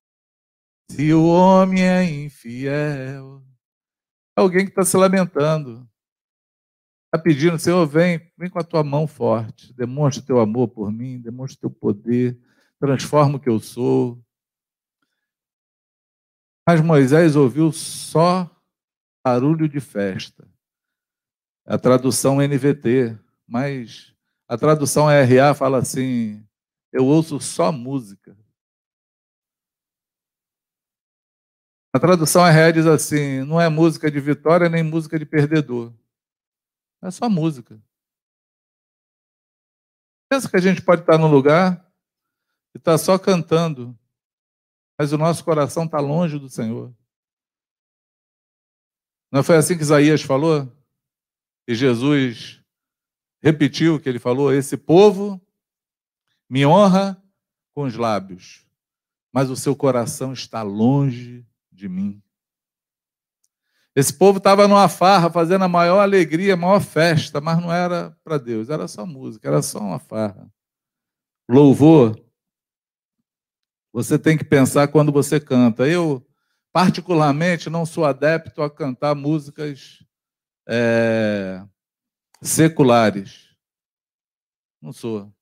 [0.90, 3.42] Se o homem é infiel,
[4.36, 5.88] alguém que está se lamentando,
[7.06, 10.92] está pedindo, Senhor, vem, vem com a tua mão forte, demonstra o teu amor por
[10.92, 12.38] mim, demonstra o teu poder,
[12.78, 14.22] transforma o que eu sou.
[16.68, 18.54] Mas Moisés ouviu só
[19.24, 20.46] barulho de festa.
[21.64, 24.13] A tradução NVT, mas
[24.48, 26.46] a tradução RA fala assim:
[26.92, 28.36] eu ouço só música.
[31.92, 35.92] A tradução RA diz assim: não é música de vitória nem música de perdedor.
[37.02, 37.80] É só música.
[40.30, 41.88] Pensa que a gente pode estar num lugar
[42.74, 43.96] e estar só cantando,
[44.98, 46.92] mas o nosso coração está longe do Senhor.
[49.30, 50.72] Não foi assim que Isaías falou?
[51.68, 52.63] E Jesus
[53.44, 55.38] repetiu o que ele falou: esse povo
[56.48, 57.22] me honra
[57.74, 58.66] com os lábios,
[59.30, 62.22] mas o seu coração está longe de mim.
[63.94, 68.16] Esse povo estava numa farra, fazendo a maior alegria, a maior festa, mas não era
[68.24, 70.50] para Deus, era só música, era só uma farra.
[71.48, 72.18] Louvor,
[73.92, 75.86] você tem que pensar quando você canta.
[75.86, 76.26] Eu,
[76.72, 80.02] particularmente, não sou adepto a cantar músicas
[80.66, 81.62] é,
[82.44, 83.48] seculares.
[84.80, 85.32] Não sou.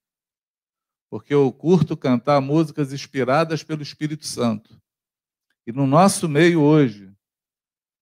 [1.11, 4.81] Porque eu curto cantar músicas inspiradas pelo Espírito Santo.
[5.67, 7.13] E no nosso meio hoje,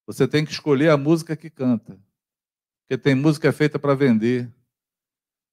[0.06, 1.98] você tem que escolher a música que canta.
[2.82, 4.52] Porque tem música feita para vender.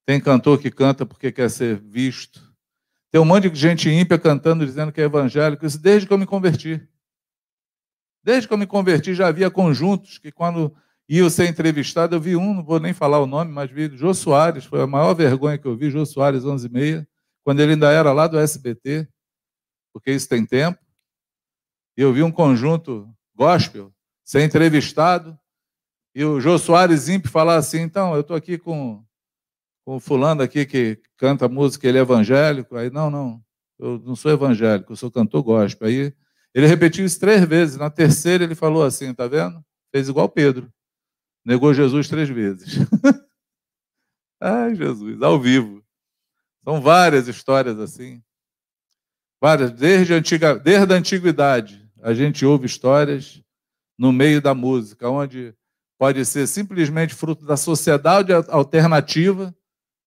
[0.05, 2.55] Tem cantor que canta porque quer ser visto.
[3.09, 5.65] Tem um monte de gente ímpia cantando, dizendo que é evangélico.
[5.65, 6.85] Isso desde que eu me converti.
[8.23, 10.75] Desde que eu me converti, já havia conjuntos que, quando
[11.09, 14.13] ia ser entrevistado, eu vi um, não vou nem falar o nome, mas vi Jô
[14.13, 17.07] Soares, foi a maior vergonha que eu vi, Jô Soares, 11 e meia,
[17.43, 19.07] quando ele ainda era lá do SBT,
[19.93, 20.79] porque isso tem tempo.
[21.97, 23.93] E eu vi um conjunto gospel
[24.23, 25.37] ser entrevistado,
[26.17, 29.05] e o Jô Soares Imp falar assim, então, eu estou aqui com,
[29.85, 32.75] com o fulano aqui que canta música, ele é evangélico.
[32.75, 33.39] Aí, não, não,
[33.77, 35.87] eu não sou evangélico, eu sou cantor gospel.
[35.87, 36.11] Aí
[36.55, 37.77] ele repetiu isso três vezes.
[37.77, 39.63] Na terceira ele falou assim, tá vendo?
[39.91, 40.73] Fez igual Pedro.
[41.47, 42.75] Negou Jesus três vezes.
[44.37, 45.81] Ai, Jesus, ao vivo.
[46.61, 48.21] São várias histórias assim.
[49.41, 53.41] Várias, desde a, antiga, desde a antiguidade, a gente ouve histórias
[53.97, 55.55] no meio da música, onde
[55.97, 59.55] pode ser simplesmente fruto da sociedade alternativa,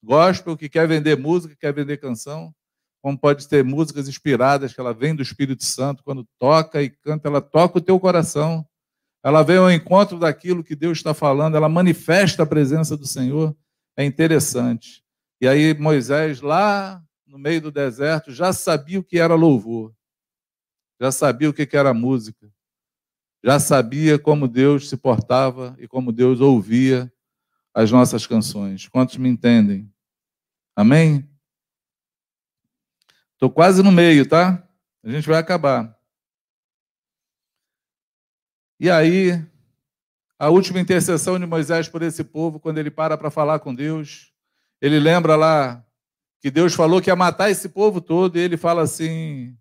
[0.05, 2.55] gospel, que quer vender música, quer vender canção,
[3.01, 7.29] como pode ter músicas inspiradas, que ela vem do Espírito Santo, quando toca e canta,
[7.29, 8.69] ela toca o teu coração,
[9.23, 13.57] ela vem ao encontro daquilo que Deus está falando, ela manifesta a presença do Senhor,
[13.97, 15.05] é interessante.
[15.41, 19.95] E aí Moisés, lá no meio do deserto, já sabia o que era louvor,
[21.01, 22.51] já sabia o que era música,
[23.43, 27.13] já sabia como Deus se portava e como Deus ouvia
[27.75, 28.89] as nossas canções.
[28.89, 29.91] Quantos me entendem?
[30.77, 31.29] Amém?
[33.35, 34.63] Estou quase no meio, tá?
[35.03, 35.99] A gente vai acabar.
[38.83, 39.33] E aí,
[40.39, 44.33] a última intercessão de Moisés por esse povo, quando ele para para falar com Deus,
[44.81, 45.85] ele lembra lá
[46.39, 49.55] que Deus falou que ia matar esse povo todo, e ele fala assim: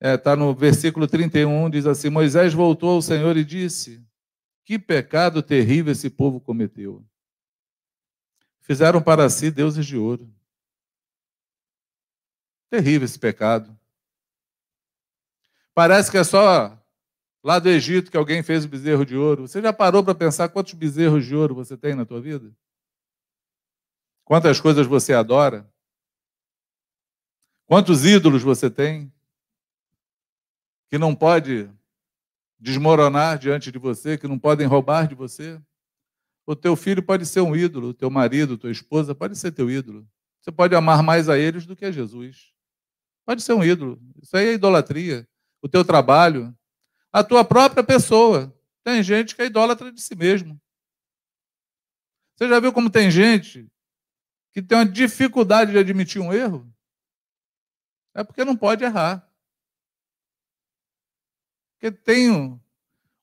[0.00, 4.02] Está é, tá no versículo 31, diz assim: Moisés voltou ao Senhor e disse:
[4.64, 7.04] Que pecado terrível esse povo cometeu.
[8.62, 10.34] Fizeram para si deuses de ouro.
[12.70, 13.78] Terrível esse pecado.
[15.74, 16.82] Parece que é só
[17.44, 19.46] lá do Egito que alguém fez o bezerro de ouro.
[19.46, 22.50] Você já parou para pensar quantos bezerros de ouro você tem na tua vida?
[24.24, 25.70] Quantas coisas você adora?
[27.66, 29.12] Quantos ídolos você tem?
[30.94, 31.68] que não pode
[32.56, 35.60] desmoronar diante de você, que não podem roubar de você.
[36.46, 39.68] O teu filho pode ser um ídolo, o teu marido, tua esposa pode ser teu
[39.68, 40.06] ídolo.
[40.40, 42.52] Você pode amar mais a eles do que a Jesus.
[43.26, 44.00] Pode ser um ídolo.
[44.22, 45.26] Isso aí é idolatria.
[45.60, 46.56] O teu trabalho,
[47.14, 48.52] a tua própria pessoa.
[48.82, 50.60] Tem gente que é idólatra de si mesmo.
[52.34, 53.70] Você já viu como tem gente
[54.50, 56.68] que tem uma dificuldade de admitir um erro?
[58.14, 59.32] É porque não pode errar.
[61.74, 62.60] Porque tem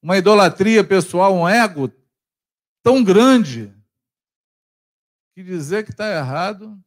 [0.01, 1.91] uma idolatria pessoal, um ego
[2.81, 3.75] tão grande
[5.35, 6.81] que dizer que está errado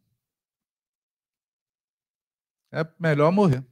[2.73, 3.63] é melhor morrer.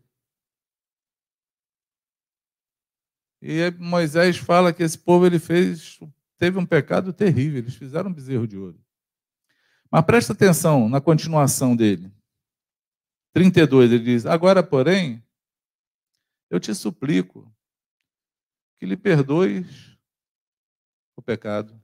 [3.45, 5.99] E Moisés fala que esse povo ele fez,
[6.39, 8.81] teve um pecado terrível, eles fizeram um bezerro de ouro.
[9.91, 12.15] Mas presta atenção na continuação dele.
[13.33, 15.27] 32, ele diz: Agora, porém,
[16.49, 17.53] eu te suplico,
[18.79, 19.99] que lhe perdoes
[21.17, 21.83] o pecado.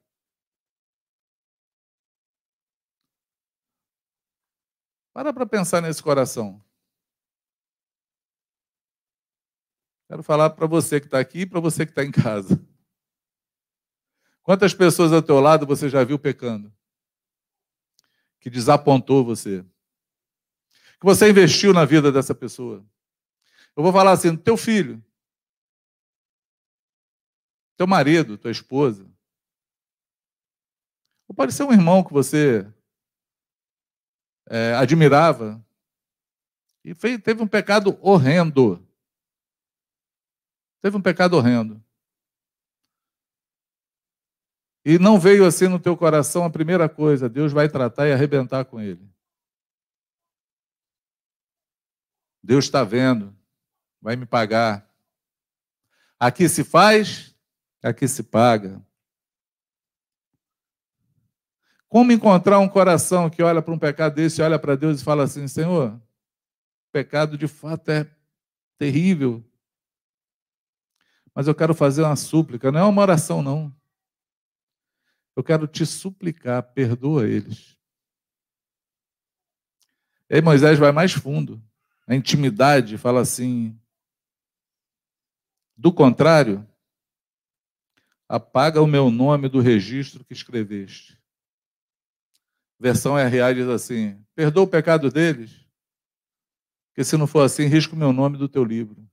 [5.13, 6.65] Para para pensar nesse coração.
[10.09, 12.61] Quero falar para você que está aqui e para você que está em casa.
[14.43, 16.73] Quantas pessoas ao teu lado você já viu pecando?
[18.41, 19.65] Que desapontou você?
[20.99, 22.85] Que você investiu na vida dessa pessoa?
[23.77, 25.05] Eu vou falar assim, teu filho
[27.79, 29.09] teu marido, tua esposa.
[31.29, 32.67] Ou pode ser um irmão que você
[34.51, 35.65] é, admirava
[36.85, 38.85] e fez, teve um pecado horrendo.
[40.81, 41.83] Teve um pecado horrendo.
[44.85, 48.65] E não veio assim no teu coração a primeira coisa, Deus vai tratar e arrebentar
[48.65, 49.07] com ele.
[52.43, 53.37] Deus está vendo,
[54.01, 54.89] vai me pagar.
[56.19, 57.29] Aqui se faz,
[57.83, 58.85] Aqui se paga.
[61.89, 65.25] Como encontrar um coração que olha para um pecado desse, olha para Deus e fala
[65.25, 68.11] assim: Senhor, o pecado de fato é
[68.77, 69.45] terrível,
[71.39, 73.73] mas eu quero fazer uma súplica, não é uma oração, não.
[75.37, 77.79] Eu quero te suplicar, perdoa eles.
[80.29, 81.63] E aí Moisés vai mais fundo,
[82.09, 83.81] a intimidade, fala assim:
[85.77, 86.69] Do contrário,
[88.29, 91.23] apaga o meu nome do registro que escreveste.
[92.81, 95.65] Versão RA diz assim: perdoa o pecado deles,
[96.89, 99.08] porque se não for assim, risco o meu nome do teu livro.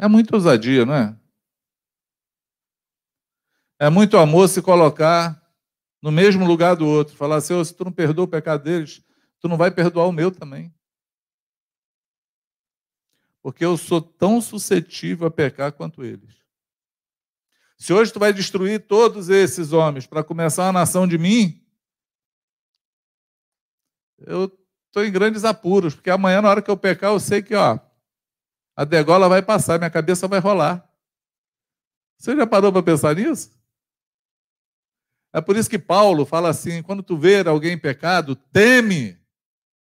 [0.00, 1.14] É muita ousadia, não é?
[3.78, 5.38] É muito amor se colocar
[6.00, 7.14] no mesmo lugar do outro.
[7.14, 9.04] Falar assim, se tu não perdoa o pecado deles,
[9.38, 10.74] tu não vai perdoar o meu também.
[13.42, 16.34] Porque eu sou tão suscetível a pecar quanto eles.
[17.76, 21.62] Se hoje tu vai destruir todos esses homens para começar uma nação de mim,
[24.18, 24.44] eu
[24.86, 27.78] estou em grandes apuros, porque amanhã, na hora que eu pecar, eu sei que ó,
[28.80, 30.90] a degola vai passar, minha cabeça vai rolar.
[32.16, 33.54] Você já parou para pensar nisso?
[35.34, 39.22] É por isso que Paulo fala assim: quando tu ver alguém em pecado, teme,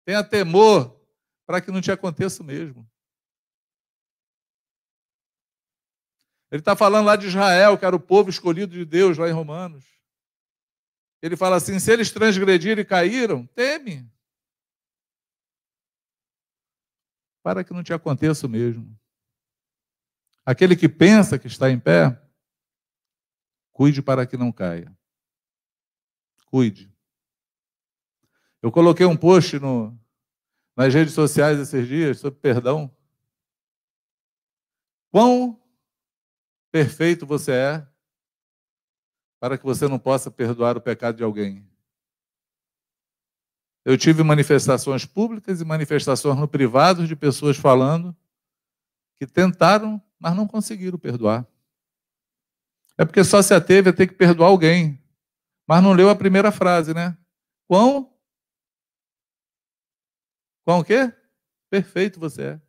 [0.06, 1.04] tenha temor,
[1.48, 2.88] para que não te aconteça o mesmo.
[6.52, 9.34] Ele está falando lá de Israel, que era o povo escolhido de Deus, lá em
[9.34, 9.84] Romanos.
[11.24, 14.08] Ele fala assim: se eles transgrediram e caíram, teme.
[17.46, 19.00] Para que não te aconteça o mesmo.
[20.44, 22.20] Aquele que pensa que está em pé,
[23.72, 24.92] cuide para que não caia.
[26.48, 26.92] Cuide.
[28.64, 29.96] Eu coloquei um post no,
[30.76, 32.92] nas redes sociais esses dias sobre perdão.
[35.12, 35.62] Quão
[36.72, 37.88] perfeito você é
[39.40, 41.64] para que você não possa perdoar o pecado de alguém.
[43.86, 48.16] Eu tive manifestações públicas e manifestações no privado de pessoas falando
[49.16, 51.48] que tentaram, mas não conseguiram perdoar.
[52.98, 55.00] É porque só se ateve a ter que perdoar alguém,
[55.68, 57.16] mas não leu a primeira frase, né?
[57.68, 58.12] Quão?
[60.64, 61.14] Quão o quê?
[61.70, 62.62] Perfeito você é.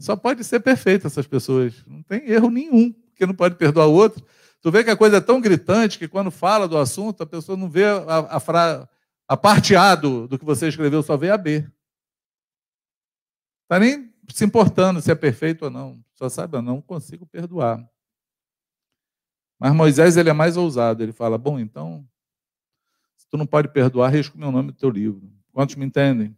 [0.00, 1.84] Só pode ser perfeito essas pessoas.
[1.86, 4.26] Não tem erro nenhum, porque não pode perdoar o outro.
[4.60, 7.56] Tu vê que a coisa é tão gritante que quando fala do assunto, a pessoa
[7.56, 8.88] não vê a, a, fra...
[9.26, 11.66] a parte A do, do que você escreveu, só vê a B.
[13.62, 16.04] Está nem se importando se é perfeito ou não.
[16.14, 17.88] Só sabe, eu não consigo perdoar.
[19.58, 21.02] Mas Moisés ele é mais ousado.
[21.02, 22.06] Ele fala: Bom, então,
[23.16, 25.30] se tu não pode perdoar, risco meu nome do teu livro.
[25.52, 26.36] Quantos me entendem?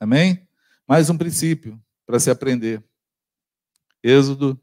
[0.00, 0.46] Amém?
[0.86, 2.82] Mais um princípio para se aprender.
[4.02, 4.60] Êxodo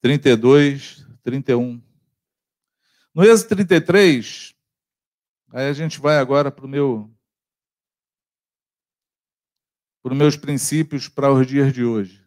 [0.00, 1.82] 32, 31.
[3.14, 4.54] No Êxodo 33,
[5.52, 7.12] aí a gente vai agora para o meu
[10.02, 12.24] para os meus princípios para os dias de hoje.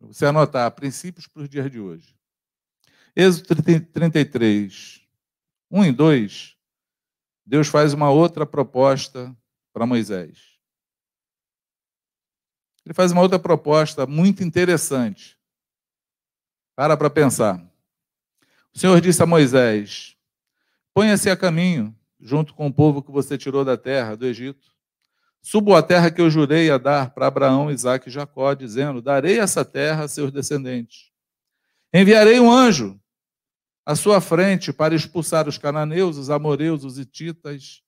[0.00, 2.16] Você anotar, princípios para os dias de hoje.
[3.16, 5.00] Êxodo 33,
[5.70, 6.56] 1 e 2,
[7.44, 9.36] Deus faz uma outra proposta
[9.72, 10.50] para Moisés
[12.84, 15.38] ele faz uma outra proposta muito interessante.
[16.80, 17.62] Para para pensar.
[18.72, 20.16] O Senhor disse a Moisés:
[20.94, 24.72] Ponha-se a caminho, junto com o povo que você tirou da terra, do Egito.
[25.42, 29.38] Subo a terra que eu jurei a dar para Abraão, Isaque e Jacó, dizendo: Darei
[29.38, 31.10] essa terra a seus descendentes.
[31.92, 32.98] Enviarei um anjo
[33.84, 37.82] à sua frente para expulsar os cananeus, os amoreus, os ititas,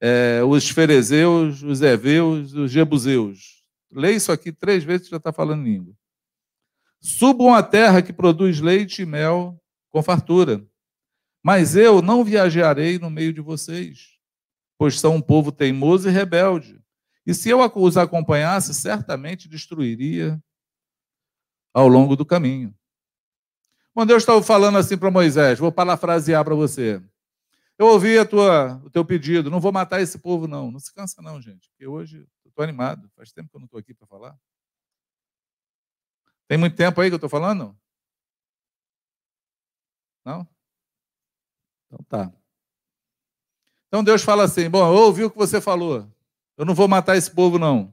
[0.00, 5.64] é, os ferezeus, os heveus, os jebuseus Lê isso aqui três vezes, já está falando
[5.64, 5.92] língua.
[7.04, 10.66] Subam à terra que produz leite e mel com fartura.
[11.42, 14.18] Mas eu não viajarei no meio de vocês,
[14.78, 16.80] pois são um povo teimoso e rebelde.
[17.26, 20.42] E se eu os acompanhasse, certamente destruiria
[21.74, 22.74] ao longo do caminho.
[23.92, 27.02] Quando Deus estava falando assim para Moisés, vou parafrasear para você.
[27.78, 30.70] Eu ouvi a tua, o teu pedido, não vou matar esse povo, não.
[30.70, 33.10] Não se cansa, não, gente, porque hoje Estou animado.
[33.16, 34.38] Faz tempo que eu não estou aqui para falar.
[36.48, 37.76] Tem muito tempo aí que eu estou falando?
[40.24, 40.46] Não?
[41.86, 42.32] Então tá.
[43.88, 46.08] Então Deus fala assim: Bom, eu ouvi o que você falou.
[46.56, 47.92] Eu não vou matar esse povo, não.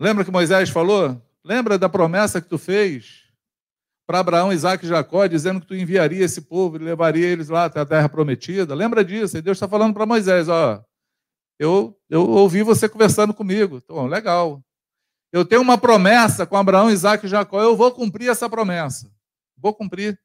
[0.00, 1.20] Lembra que Moisés falou?
[1.44, 3.22] Lembra da promessa que tu fez
[4.06, 7.64] para Abraão, Isaac e Jacó, dizendo que tu enviaria esse povo e levaria eles lá
[7.64, 8.74] até a terra prometida?
[8.74, 9.36] Lembra disso?
[9.36, 10.84] E Deus está falando para Moisés: Ó,
[11.58, 13.76] eu, eu ouvi você conversando comigo.
[13.76, 14.62] Então, legal.
[15.32, 17.60] Eu tenho uma promessa com Abraão, Isaac e Jacó.
[17.60, 19.10] Eu vou cumprir essa promessa.
[19.56, 20.20] Vou cumprir.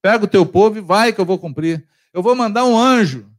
[0.00, 1.86] Pega o teu povo e vai que eu vou cumprir.
[2.12, 3.30] Eu vou mandar um anjo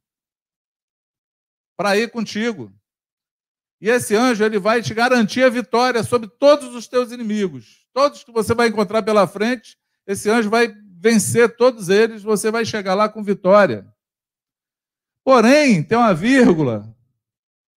[1.76, 2.72] para ir contigo.
[3.82, 7.86] E esse anjo ele vai te garantir a vitória sobre todos os teus inimigos.
[7.92, 9.78] Todos que você vai encontrar pela frente,
[10.08, 13.92] esse anjo vai vencer todos eles, você vai chegar lá com vitória.
[15.24, 16.96] Porém, tem uma vírgula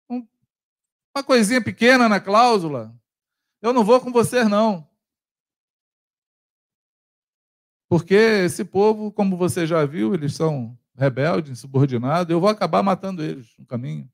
[0.09, 2.95] Uma coisinha pequena na cláusula.
[3.67, 4.89] Eu não vou com você, não.
[7.89, 13.25] Porque esse povo, como você já viu, eles são rebeldes, insubordinados, eu vou acabar matando
[13.25, 14.09] eles no caminho.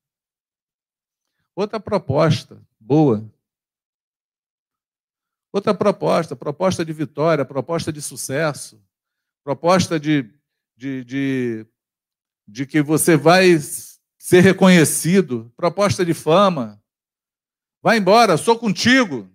[1.55, 3.31] Outra proposta boa.
[5.53, 8.83] Outra proposta, proposta de vitória, proposta de sucesso,
[9.45, 10.33] proposta de,
[10.75, 11.67] de, de,
[12.49, 13.59] de que você vai
[14.19, 16.83] ser reconhecido, proposta de fama.
[17.83, 19.31] Vai embora, sou contigo.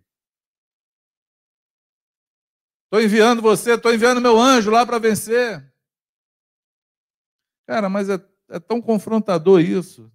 [2.88, 5.62] Estou enviando você, estou enviando meu anjo lá para vencer.
[7.68, 8.18] Cara, mas é,
[8.50, 10.10] é tão confrontador isso.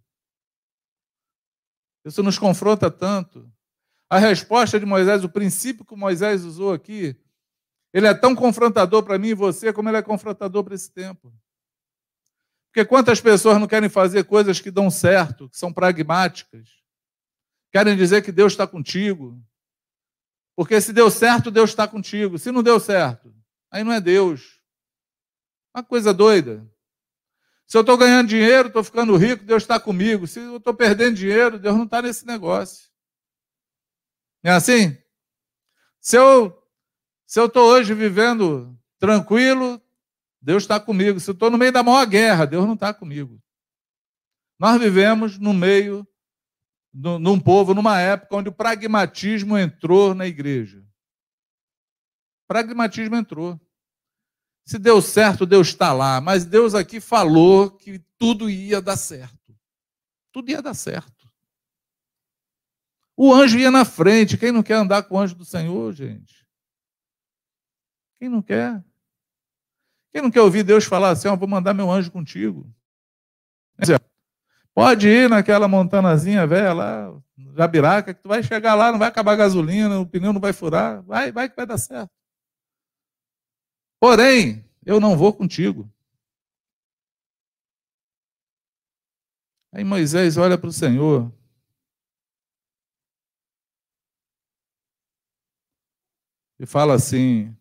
[2.02, 3.52] Isso nos confronta tanto.
[4.08, 7.14] A resposta de Moisés, o princípio que Moisés usou aqui,
[7.92, 11.32] ele é tão confrontador para mim e você como ele é confrontador para esse tempo.
[12.68, 16.70] Porque quantas pessoas não querem fazer coisas que dão certo, que são pragmáticas?
[17.70, 19.38] Querem dizer que Deus está contigo.
[20.54, 22.38] Porque se deu certo, Deus está contigo.
[22.38, 23.34] Se não deu certo,
[23.70, 24.60] aí não é Deus.
[25.74, 26.68] Uma coisa doida.
[27.66, 30.26] Se eu estou ganhando dinheiro, estou ficando rico, Deus está comigo.
[30.26, 32.90] Se eu estou perdendo dinheiro, Deus não está nesse negócio.
[34.42, 34.96] Não é assim?
[36.00, 36.62] Se eu
[37.26, 39.80] se eu estou hoje vivendo tranquilo,
[40.38, 41.18] Deus está comigo.
[41.18, 43.40] Se eu estou no meio da maior guerra, Deus não está comigo.
[44.58, 46.06] Nós vivemos no meio
[46.92, 50.84] num povo, numa época onde o pragmatismo entrou na igreja.
[52.46, 53.58] Pragmatismo entrou.
[54.64, 56.20] Se deu certo, Deus está lá.
[56.20, 59.56] Mas Deus aqui falou que tudo ia dar certo.
[60.30, 61.30] Tudo ia dar certo.
[63.16, 64.38] O anjo ia na frente.
[64.38, 66.46] Quem não quer andar com o anjo do Senhor, gente?
[68.18, 68.84] Quem não quer?
[70.12, 72.70] Quem não quer ouvir Deus falar assim, oh, vou mandar meu anjo contigo?
[74.74, 77.22] Pode ir naquela montanazinha velha lá,
[77.56, 80.52] Jabiraca, que tu vai chegar lá, não vai acabar a gasolina, o pneu não vai
[80.52, 82.10] furar, vai, vai que vai dar certo.
[84.00, 85.88] Porém, eu não vou contigo.
[89.72, 91.32] Aí Moisés olha para o Senhor.
[96.58, 97.56] E fala assim: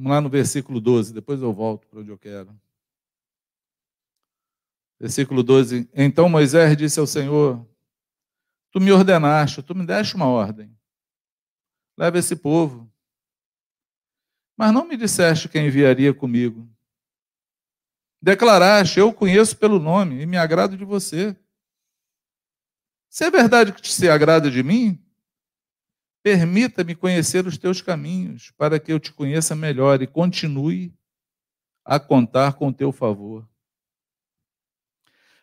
[0.00, 2.58] Vamos lá no versículo 12, depois eu volto para onde eu quero.
[4.98, 5.90] Versículo 12.
[5.92, 7.68] Então Moisés disse ao Senhor:
[8.70, 10.74] Tu me ordenaste, tu me deste uma ordem.
[11.98, 12.90] Leva esse povo.
[14.56, 16.66] Mas não me disseste quem enviaria comigo.
[18.22, 21.36] Declaraste: Eu o conheço pelo nome e me agrado de você.
[23.10, 24.98] Se é verdade que se agrada de mim,
[26.22, 30.94] permita-me conhecer os teus caminhos, para que eu te conheça melhor e continue
[31.84, 33.48] a contar com o teu favor.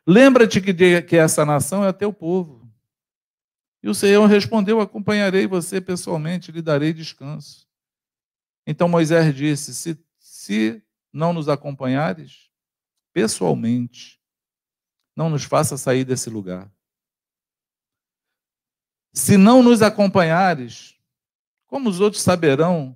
[0.05, 2.71] Lembra-te que, que essa nação é teu povo.
[3.83, 7.67] E o Senhor respondeu: Acompanharei você pessoalmente, lhe darei descanso.
[8.65, 12.49] Então Moisés disse: Se, se não nos acompanhares
[13.11, 14.21] pessoalmente,
[15.15, 16.71] não nos faça sair desse lugar.
[19.17, 20.95] Se não nos acompanhares,
[21.65, 22.95] como os outros saberão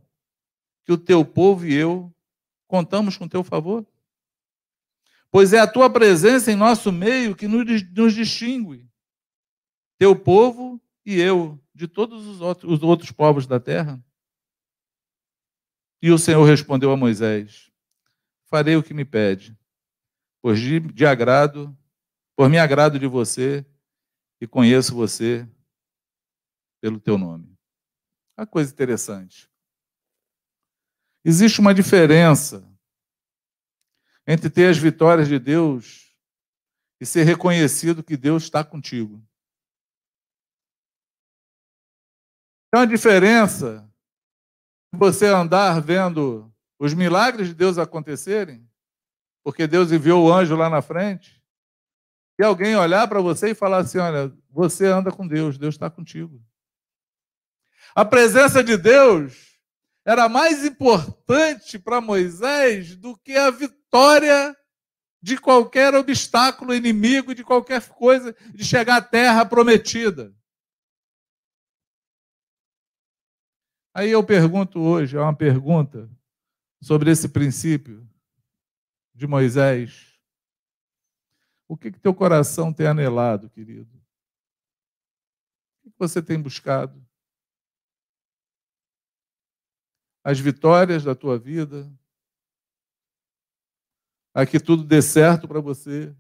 [0.86, 2.14] que o teu povo e eu
[2.68, 3.86] contamos com teu favor?
[5.32, 8.88] pois é a tua presença em nosso meio que nos distingue,
[9.98, 14.04] teu povo e eu, de todos os outros, os outros povos da terra.
[16.02, 17.72] E o Senhor respondeu a Moisés:
[18.46, 19.58] Farei o que me pede,
[20.42, 21.76] pois de, de agrado,
[22.36, 23.66] por me agrado de você
[24.40, 25.48] e conheço você
[26.82, 27.56] pelo teu nome.
[28.38, 29.50] Uma coisa interessante.
[31.24, 32.68] Existe uma diferença
[34.28, 36.16] entre ter as vitórias de Deus
[37.00, 39.24] e ser reconhecido que Deus está contigo.
[42.72, 43.88] Tem uma diferença
[44.94, 48.68] você andar vendo os milagres de Deus acontecerem,
[49.44, 51.42] porque Deus enviou o anjo lá na frente,
[52.40, 55.90] e alguém olhar para você e falar assim: olha, você anda com Deus, Deus está
[55.90, 56.44] contigo.
[57.94, 59.58] A presença de Deus
[60.06, 64.56] era mais importante para Moisés do que a vitória
[65.22, 70.36] de qualquer obstáculo inimigo, de qualquer coisa, de chegar à terra prometida.
[73.94, 76.10] Aí eu pergunto hoje, é uma pergunta
[76.82, 78.10] sobre esse princípio
[79.14, 80.18] de Moisés.
[81.68, 84.02] O que, que teu coração tem anelado, querido?
[85.84, 87.06] O que você tem buscado?
[90.24, 91.92] As vitórias da tua vida,
[94.34, 96.16] a que tudo dê certo para você,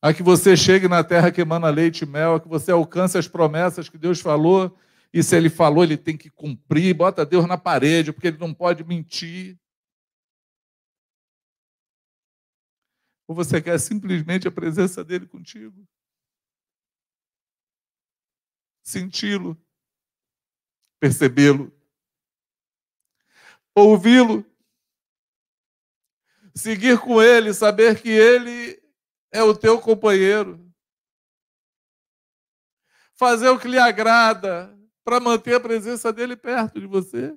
[0.00, 3.16] a que você chegue na terra que emana leite e mel, a que você alcance
[3.16, 4.76] as promessas que Deus falou,
[5.12, 8.52] e se Ele falou, Ele tem que cumprir, bota Deus na parede, porque Ele não
[8.52, 9.58] pode mentir.
[13.26, 15.86] Ou você quer simplesmente a presença dEle contigo?
[18.82, 19.56] Senti-lo,
[21.04, 21.70] percebê-lo,
[23.74, 24.42] ouvi-lo,
[26.54, 28.82] seguir com Ele, saber que Ele
[29.30, 30.66] é o teu companheiro.
[33.12, 34.74] Fazer o que lhe agrada
[35.04, 37.36] para manter a presença dele perto de você.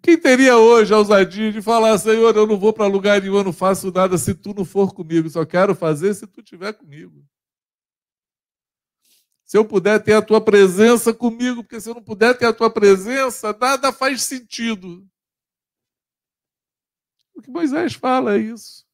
[0.00, 3.44] Quem teria hoje a ousadia de falar, Senhor, eu não vou para lugar nenhum, eu
[3.44, 7.26] não faço nada se tu não for comigo, só quero fazer se tu estiver comigo.
[9.52, 12.54] Se eu puder ter a tua presença comigo, porque se eu não puder ter a
[12.54, 15.06] tua presença, nada faz sentido.
[17.34, 18.86] O que Moisés fala é isso.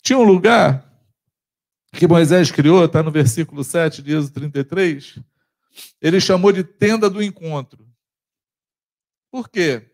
[0.00, 0.90] Tinha um lugar
[1.92, 5.18] que Moisés criou, está no versículo 7 de Êxodo 33,
[6.00, 7.86] ele chamou de tenda do encontro.
[9.30, 9.86] Por quê?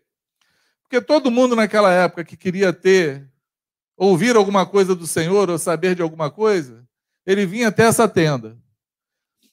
[0.83, 3.29] Porque todo mundo naquela época que queria ter,
[3.97, 6.86] ouvir alguma coisa do Senhor ou saber de alguma coisa,
[7.27, 8.57] ele vinha até essa tenda.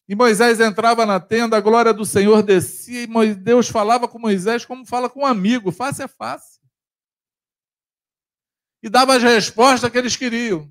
[0.09, 4.65] E Moisés entrava na tenda, a glória do Senhor descia, e Deus falava com Moisés
[4.65, 6.55] como fala com um amigo, face a face
[8.85, 10.71] e dava as respostas que eles queriam.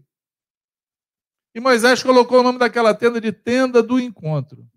[1.55, 4.69] E Moisés colocou o nome daquela tenda de tenda do encontro.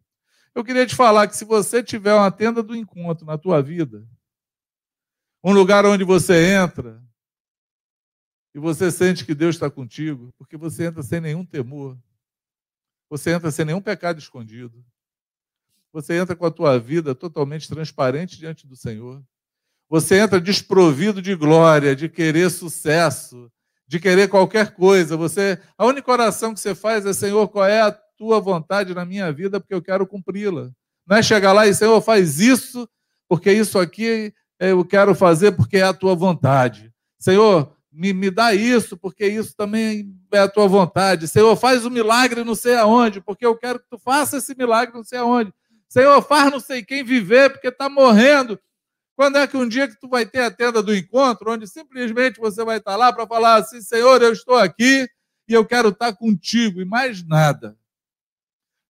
[0.54, 4.08] Eu queria te falar que se você tiver uma tenda do encontro na tua vida,
[5.44, 7.04] um lugar onde você entra
[8.54, 11.98] e você sente que Deus está contigo, porque você entra sem nenhum temor,
[13.08, 14.84] você entra sem nenhum pecado escondido,
[15.92, 19.22] você entra com a tua vida totalmente transparente diante do Senhor.
[19.88, 23.50] Você entra desprovido de glória, de querer sucesso,
[23.86, 25.16] de querer qualquer coisa.
[25.16, 29.04] Você, a única oração que você faz é: Senhor, qual é a tua vontade na
[29.04, 30.70] minha vida, porque eu quero cumpri-la.
[31.06, 32.88] Não é chegar lá e Senhor, faz isso,
[33.28, 36.92] porque isso aqui eu quero fazer porque é a tua vontade.
[37.18, 41.26] Senhor, me, me dá isso, porque isso também é a tua vontade.
[41.26, 44.54] Senhor, faz o um milagre não sei aonde, porque eu quero que tu faça esse
[44.54, 45.52] milagre não sei aonde.
[45.88, 48.60] Senhor, faz não sei quem viver, porque está morrendo.
[49.16, 52.38] Quando é que um dia que tu vai ter a tenda do encontro, onde simplesmente
[52.38, 55.08] você vai estar lá para falar assim, Senhor, eu estou aqui
[55.48, 57.78] e eu quero estar contigo e mais nada.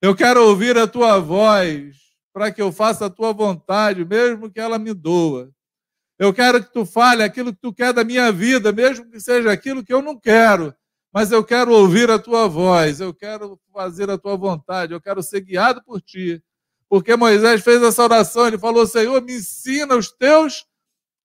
[0.02, 1.96] Eu quero ouvir a tua voz
[2.32, 5.50] para que eu faça a tua vontade, mesmo que ela me doa.
[6.18, 9.52] Eu quero que tu fale aquilo que tu quer da minha vida, mesmo que seja
[9.52, 10.74] aquilo que eu não quero,
[11.12, 15.22] mas eu quero ouvir a tua voz, eu quero fazer a tua vontade, eu quero
[15.22, 16.42] ser guiado por ti.
[16.88, 20.64] Porque Moisés fez essa oração, ele falou: Senhor, me ensina os teus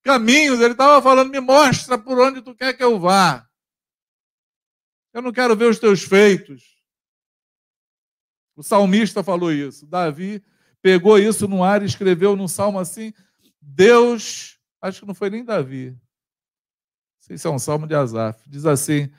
[0.02, 0.60] caminhos.
[0.60, 3.48] Ele estava falando: me mostra por onde tu quer que eu vá.
[5.14, 6.64] Eu não quero ver os teus feitos.
[8.56, 9.86] O salmista falou isso.
[9.86, 10.44] Davi
[10.82, 13.14] pegou isso no ar e escreveu num salmo assim:
[13.62, 15.98] Deus, acho que não foi nem Davi,
[17.20, 19.12] sei se é um salmo de Asaf, diz assim: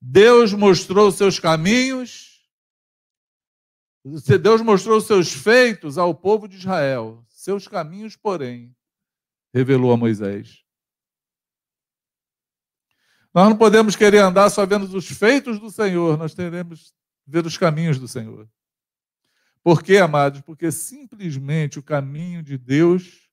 [0.00, 2.32] Deus mostrou os seus caminhos
[4.04, 8.74] Deus mostrou seus feitos ao povo de Israel, seus caminhos, porém,
[9.54, 10.64] revelou a Moisés.
[13.32, 16.92] Nós não podemos querer andar só vendo os feitos do Senhor, nós teremos
[17.24, 18.48] ver os caminhos do Senhor.
[19.62, 20.40] Por quê, amados?
[20.40, 23.30] Porque simplesmente o caminho de Deus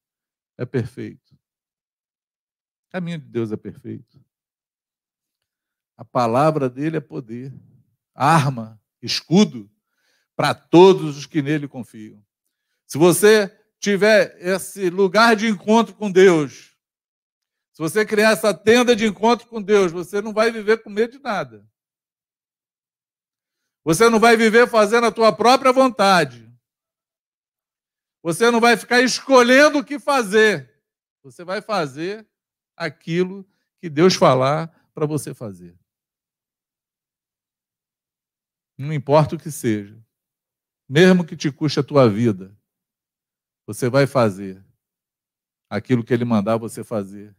[0.55, 1.28] é perfeito.
[2.89, 4.19] O caminho de Deus é perfeito.
[5.95, 7.53] A palavra dele é poder,
[8.15, 9.69] arma, escudo
[10.35, 12.25] para todos os que nele confiam.
[12.87, 16.75] Se você tiver esse lugar de encontro com Deus,
[17.71, 21.11] se você criar essa tenda de encontro com Deus, você não vai viver com medo
[21.11, 21.63] de nada.
[23.83, 26.51] Você não vai viver fazendo a tua própria vontade.
[28.23, 30.81] Você não vai ficar escolhendo o que fazer.
[31.21, 32.27] Você vai fazer
[32.79, 33.47] aquilo
[33.79, 35.77] que Deus falar para você fazer.
[38.77, 40.01] Não importa o que seja
[40.89, 42.57] mesmo que te custe a tua vida,
[43.67, 44.65] você vai fazer
[45.69, 47.35] aquilo que ele mandar você fazer.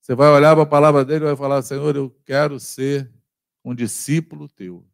[0.00, 3.12] Você vai olhar para a palavra dele e vai falar: Senhor, eu quero ser
[3.64, 4.86] um discípulo teu,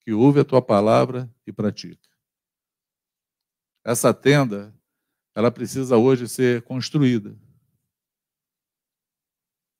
[0.00, 2.08] que ouve a tua palavra e pratica.
[3.84, 4.74] Essa tenda,
[5.32, 7.38] ela precisa hoje ser construída.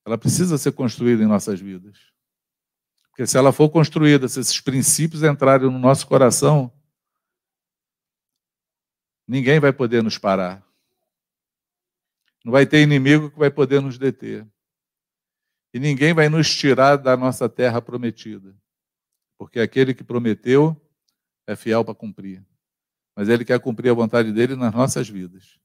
[0.05, 2.11] Ela precisa ser construída em nossas vidas.
[3.09, 6.71] Porque se ela for construída, se esses princípios entrarem no nosso coração,
[9.27, 10.65] ninguém vai poder nos parar.
[12.43, 14.47] Não vai ter inimigo que vai poder nos deter.
[15.73, 18.55] E ninguém vai nos tirar da nossa terra prometida.
[19.37, 20.79] Porque aquele que prometeu
[21.47, 22.45] é fiel para cumprir.
[23.15, 25.59] Mas ele quer cumprir a vontade dele nas nossas vidas.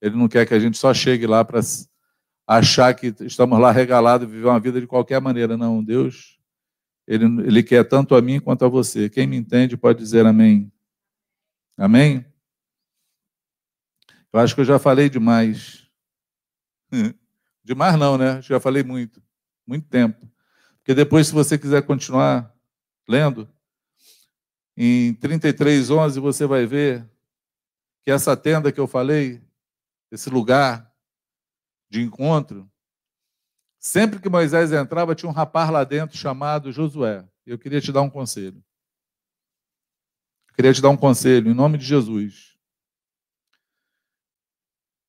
[0.00, 1.60] Ele não quer que a gente só chegue lá para
[2.48, 5.54] achar que estamos lá regalados e viver uma vida de qualquer maneira.
[5.54, 6.40] Não, Deus,
[7.06, 9.10] ele, ele quer tanto a mim quanto a você.
[9.10, 10.72] Quem me entende pode dizer amém.
[11.76, 12.24] Amém?
[14.32, 15.86] Eu acho que eu já falei demais.
[17.62, 18.40] Demais não, né?
[18.40, 19.22] Já falei muito.
[19.66, 20.26] Muito tempo.
[20.78, 22.50] Porque depois, se você quiser continuar
[23.06, 23.46] lendo,
[24.74, 27.06] em 33:11 você vai ver
[28.02, 29.42] que essa tenda que eu falei,
[30.10, 30.87] esse lugar
[31.88, 32.70] de encontro,
[33.78, 37.26] sempre que Moisés entrava, tinha um rapaz lá dentro chamado Josué.
[37.46, 38.62] Eu queria te dar um conselho.
[40.48, 42.58] Eu queria te dar um conselho, em nome de Jesus.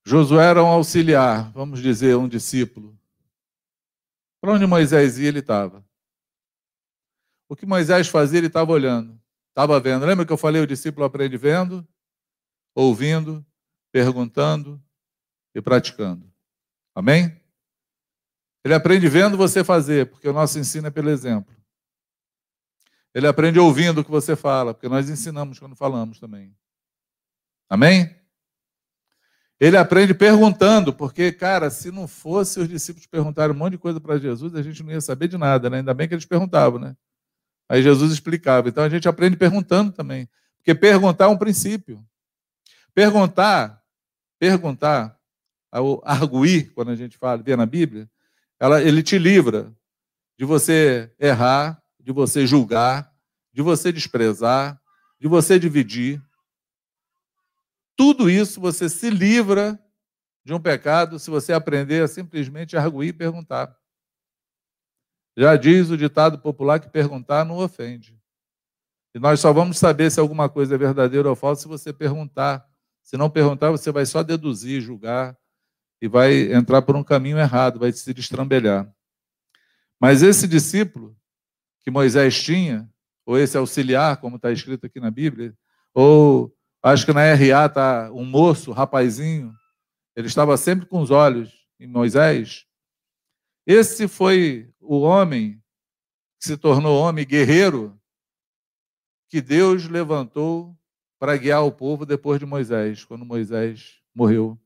[0.05, 2.97] Josué era um auxiliar, vamos dizer, um discípulo.
[4.41, 5.85] Para onde Moisés ia, ele estava.
[7.49, 9.19] O que Moisés fazia, ele estava olhando,
[9.49, 10.05] estava vendo.
[10.05, 11.85] Lembra que eu falei, o discípulo aprende vendo,
[12.73, 13.45] ouvindo,
[13.91, 14.81] perguntando
[15.53, 16.28] e praticando.
[16.95, 17.39] Amém?
[18.63, 21.55] Ele aprende vendo você fazer, porque o nosso ensino é pelo exemplo.
[23.13, 26.55] Ele aprende ouvindo o que você fala, porque nós ensinamos quando falamos também.
[27.69, 28.15] Amém?
[29.59, 33.99] Ele aprende perguntando, porque, cara, se não fosse os discípulos perguntarem um monte de coisa
[33.99, 35.77] para Jesus, a gente não ia saber de nada, né?
[35.77, 36.95] Ainda bem que eles perguntavam, né?
[37.67, 38.69] Aí Jesus explicava.
[38.69, 40.29] Então a gente aprende perguntando também.
[40.57, 42.03] Porque perguntar é um princípio.
[42.93, 43.83] Perguntar,
[44.39, 45.18] perguntar,
[46.03, 48.09] arguir, quando a gente fala, vê na Bíblia,
[48.59, 49.73] ela, ele te livra
[50.37, 53.13] de você errar, de você julgar,
[53.53, 54.81] de você desprezar,
[55.19, 56.21] de você dividir,
[57.95, 59.77] tudo isso você se livra
[60.45, 63.77] de um pecado se você aprender a simplesmente arguir e perguntar.
[65.37, 68.17] Já diz o ditado popular que perguntar não ofende.
[69.13, 72.65] E nós só vamos saber se alguma coisa é verdadeira ou falsa se você perguntar.
[73.03, 75.37] Se não perguntar, você vai só deduzir, julgar
[76.01, 78.91] e vai entrar por um caminho errado, vai se destrambelhar.
[79.99, 81.15] Mas esse discípulo
[81.81, 82.89] que Moisés tinha,
[83.25, 85.53] ou esse auxiliar, como está escrito aqui na Bíblia,
[85.93, 89.53] ou Acho que na RA está um moço, um rapazinho,
[90.15, 92.65] ele estava sempre com os olhos em Moisés.
[93.67, 95.61] Esse foi o homem
[96.39, 97.99] que se tornou homem guerreiro
[99.27, 100.75] que Deus levantou
[101.19, 104.57] para guiar o povo depois de Moisés, quando Moisés morreu.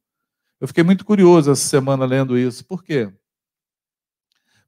[0.63, 2.63] Eu fiquei muito curioso essa semana lendo isso.
[2.63, 3.13] Por quê?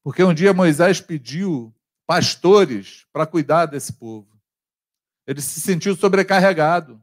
[0.03, 1.73] Porque um dia Moisés pediu
[2.05, 4.37] pastores para cuidar desse povo.
[5.25, 7.01] Ele se sentiu sobrecarregado.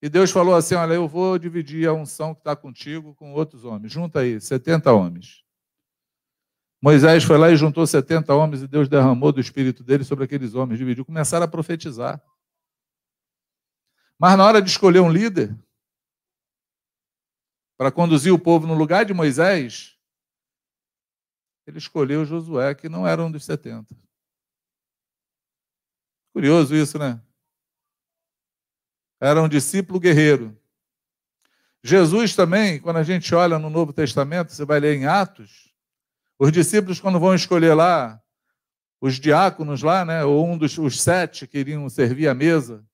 [0.00, 3.62] E Deus falou assim: Olha, eu vou dividir a unção que está contigo com outros
[3.66, 3.92] homens.
[3.92, 5.44] Junta aí, 70 homens.
[6.80, 10.54] Moisés foi lá e juntou 70 homens e Deus derramou do espírito dele sobre aqueles
[10.54, 12.22] homens, dividiu, começaram a profetizar.
[14.18, 15.54] Mas na hora de escolher um líder
[17.76, 19.98] para conduzir o povo no lugar de Moisés,
[21.66, 23.94] ele escolheu Josué, que não era um dos 70.
[26.32, 27.20] Curioso isso, né?
[29.24, 30.54] era um discípulo guerreiro.
[31.82, 35.72] Jesus também, quando a gente olha no Novo Testamento, você vai ler em Atos,
[36.38, 38.20] os discípulos, quando vão escolher lá,
[39.00, 42.84] os diáconos lá, né, ou um dos os sete que iriam servir à mesa,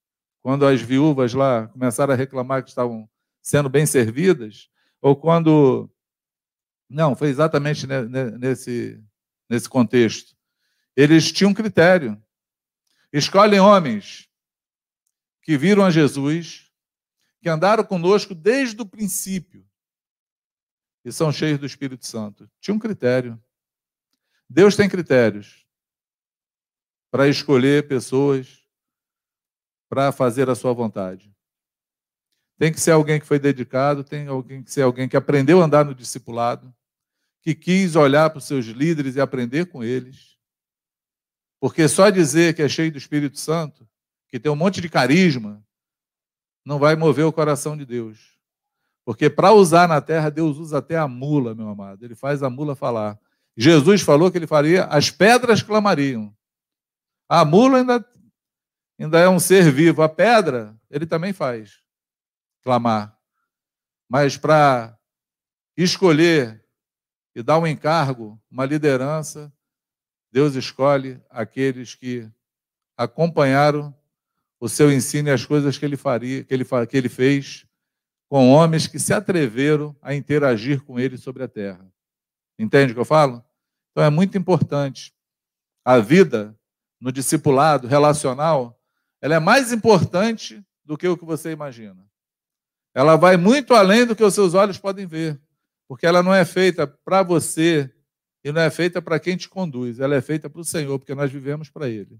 [0.41, 3.09] quando as viúvas lá começaram a reclamar que estavam
[3.43, 4.68] sendo bem servidas,
[5.01, 5.91] ou quando.
[6.88, 9.03] Não, foi exatamente nesse,
[9.49, 10.36] nesse contexto.
[10.97, 12.20] Eles tinham um critério.
[13.12, 14.28] Escolhem homens
[15.43, 16.70] que viram a Jesus,
[17.41, 19.66] que andaram conosco desde o princípio
[21.05, 22.51] e são cheios do Espírito Santo.
[22.61, 23.43] Tinha um critério.
[24.49, 25.66] Deus tem critérios
[27.11, 28.64] para escolher pessoas
[29.88, 31.34] para fazer a sua vontade.
[32.61, 35.65] Tem que ser alguém que foi dedicado, tem alguém que ser alguém que aprendeu a
[35.65, 36.71] andar no discipulado,
[37.41, 40.37] que quis olhar para os seus líderes e aprender com eles.
[41.59, 43.89] Porque só dizer que é cheio do Espírito Santo
[44.29, 45.65] que tem um monte de carisma,
[46.63, 48.39] não vai mover o coração de Deus.
[49.07, 52.05] Porque para usar na terra, Deus usa até a mula, meu amado.
[52.05, 53.19] Ele faz a mula falar.
[53.57, 56.31] Jesus falou que ele faria, as pedras clamariam.
[57.27, 58.07] A mula ainda,
[58.99, 60.03] ainda é um ser vivo.
[60.03, 61.81] A pedra, ele também faz
[62.63, 63.17] clamar.
[64.09, 64.99] Mas para
[65.77, 66.65] escolher
[67.35, 69.53] e dar um encargo, uma liderança,
[70.33, 72.31] Deus escolhe aqueles que
[72.97, 73.95] acompanharam
[74.59, 77.67] o seu ensino e as coisas que ele faria, que ele, que ele fez
[78.29, 81.91] com homens que se atreveram a interagir com ele sobre a terra.
[82.59, 83.45] Entende o que eu falo?
[83.91, 85.15] Então é muito importante.
[85.85, 86.57] A vida
[87.01, 88.79] no discipulado relacional,
[89.21, 92.10] ela é mais importante do que o que você imagina.
[92.95, 95.41] Ela vai muito além do que os seus olhos podem ver,
[95.88, 97.93] porque ela não é feita para você
[98.45, 101.14] e não é feita para quem te conduz, ela é feita para o Senhor, porque
[101.14, 102.18] nós vivemos para Ele.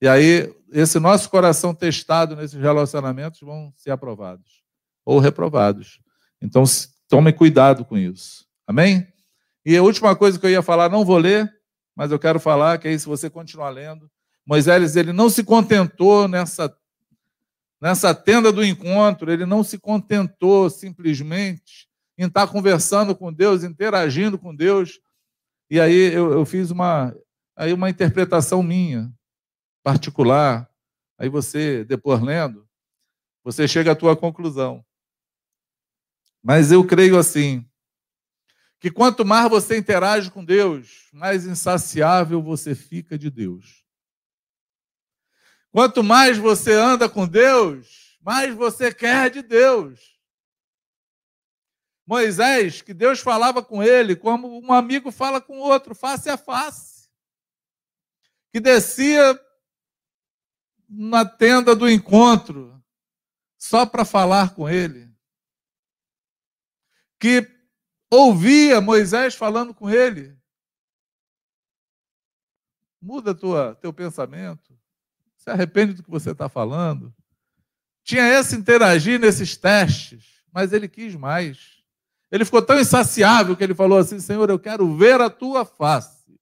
[0.00, 4.64] E aí, esse nosso coração testado nesses relacionamentos vão ser aprovados
[5.04, 6.00] ou reprovados.
[6.40, 6.64] Então,
[7.08, 8.46] tome cuidado com isso.
[8.66, 9.06] Amém?
[9.64, 11.50] E a última coisa que eu ia falar, não vou ler,
[11.94, 14.10] mas eu quero falar, que aí se você continuar lendo,
[14.46, 16.74] Moisés ele não se contentou nessa
[17.84, 24.38] nessa tenda do encontro, ele não se contentou simplesmente em estar conversando com Deus, interagindo
[24.38, 24.98] com Deus.
[25.68, 27.14] E aí eu, eu fiz uma
[27.54, 29.12] aí uma interpretação minha
[29.82, 30.66] particular.
[31.18, 32.66] Aí você depois lendo,
[33.44, 34.82] você chega à tua conclusão.
[36.42, 37.68] Mas eu creio assim,
[38.80, 43.83] que quanto mais você interage com Deus, mais insaciável você fica de Deus.
[45.74, 50.20] Quanto mais você anda com Deus, mais você quer de Deus.
[52.06, 57.10] Moisés, que Deus falava com ele como um amigo fala com outro, face a face.
[58.52, 59.36] Que descia
[60.88, 62.80] na tenda do encontro
[63.58, 65.12] só para falar com ele.
[67.18, 67.50] Que
[68.08, 70.38] ouvia Moisés falando com ele.
[73.02, 74.73] Muda tua, teu pensamento.
[75.44, 77.14] Se arrepende do que você está falando.
[78.02, 81.82] Tinha esse interagir nesses testes, mas ele quis mais.
[82.32, 86.40] Ele ficou tão insaciável que ele falou assim: Senhor, eu quero ver a tua face.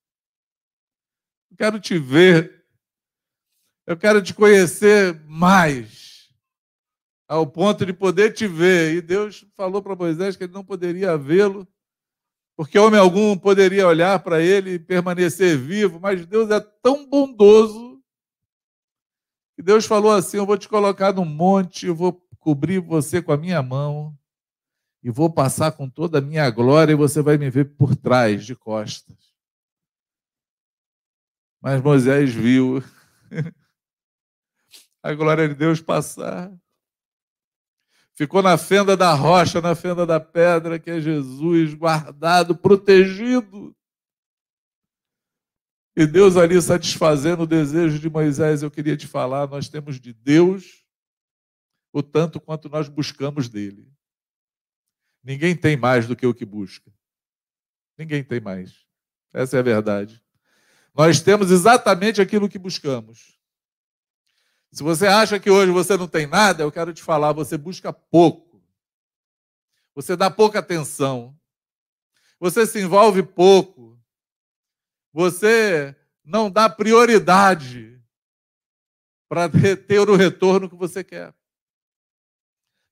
[1.51, 2.63] Eu quero te ver.
[3.85, 6.29] Eu quero te conhecer mais,
[7.27, 8.95] ao ponto de poder te ver.
[8.95, 11.67] E Deus falou para Moisés que ele não poderia vê-lo,
[12.55, 17.92] porque homem algum poderia olhar para ele e permanecer vivo, mas Deus é tão bondoso
[19.55, 23.31] que Deus falou assim: Eu vou te colocar num monte, eu vou cobrir você com
[23.31, 24.17] a minha mão
[25.03, 28.45] e vou passar com toda a minha glória e você vai me ver por trás,
[28.45, 29.17] de costas.
[31.61, 32.83] Mas Moisés viu
[35.01, 36.51] a glória de Deus passar.
[38.15, 43.75] Ficou na fenda da rocha, na fenda da pedra, que é Jesus, guardado, protegido.
[45.95, 50.11] E Deus ali satisfazendo o desejo de Moisés, eu queria te falar, nós temos de
[50.11, 50.83] Deus
[51.91, 53.87] o tanto quanto nós buscamos dele.
[55.23, 56.91] Ninguém tem mais do que o que busca.
[57.97, 58.85] Ninguém tem mais.
[59.31, 60.21] Essa é a verdade.
[60.93, 63.39] Nós temos exatamente aquilo que buscamos.
[64.71, 67.93] Se você acha que hoje você não tem nada, eu quero te falar, você busca
[67.93, 68.63] pouco.
[69.93, 71.37] Você dá pouca atenção.
[72.39, 73.92] Você se envolve pouco.
[75.13, 78.01] Você não dá prioridade
[79.29, 81.33] para ter o retorno que você quer.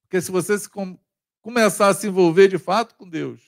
[0.03, 0.99] Porque se você se com,
[1.41, 3.41] começar a se envolver de fato com Deus,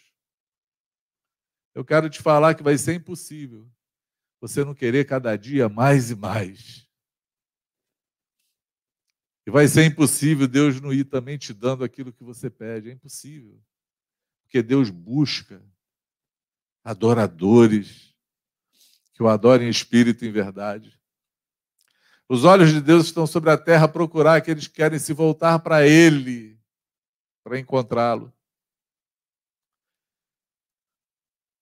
[1.76, 3.70] eu quero te falar que vai ser impossível
[4.40, 6.88] você não querer cada dia mais e mais.
[9.46, 12.90] E vai ser impossível Deus não ir também te dando aquilo que você pede.
[12.90, 13.62] É impossível.
[14.44, 15.62] Porque Deus busca
[16.84, 18.13] adoradores
[19.14, 21.00] que o adorem em espírito e em verdade.
[22.28, 25.60] Os olhos de Deus estão sobre a terra a procurar aqueles que querem se voltar
[25.60, 26.60] para Ele,
[27.44, 28.34] para encontrá-lo.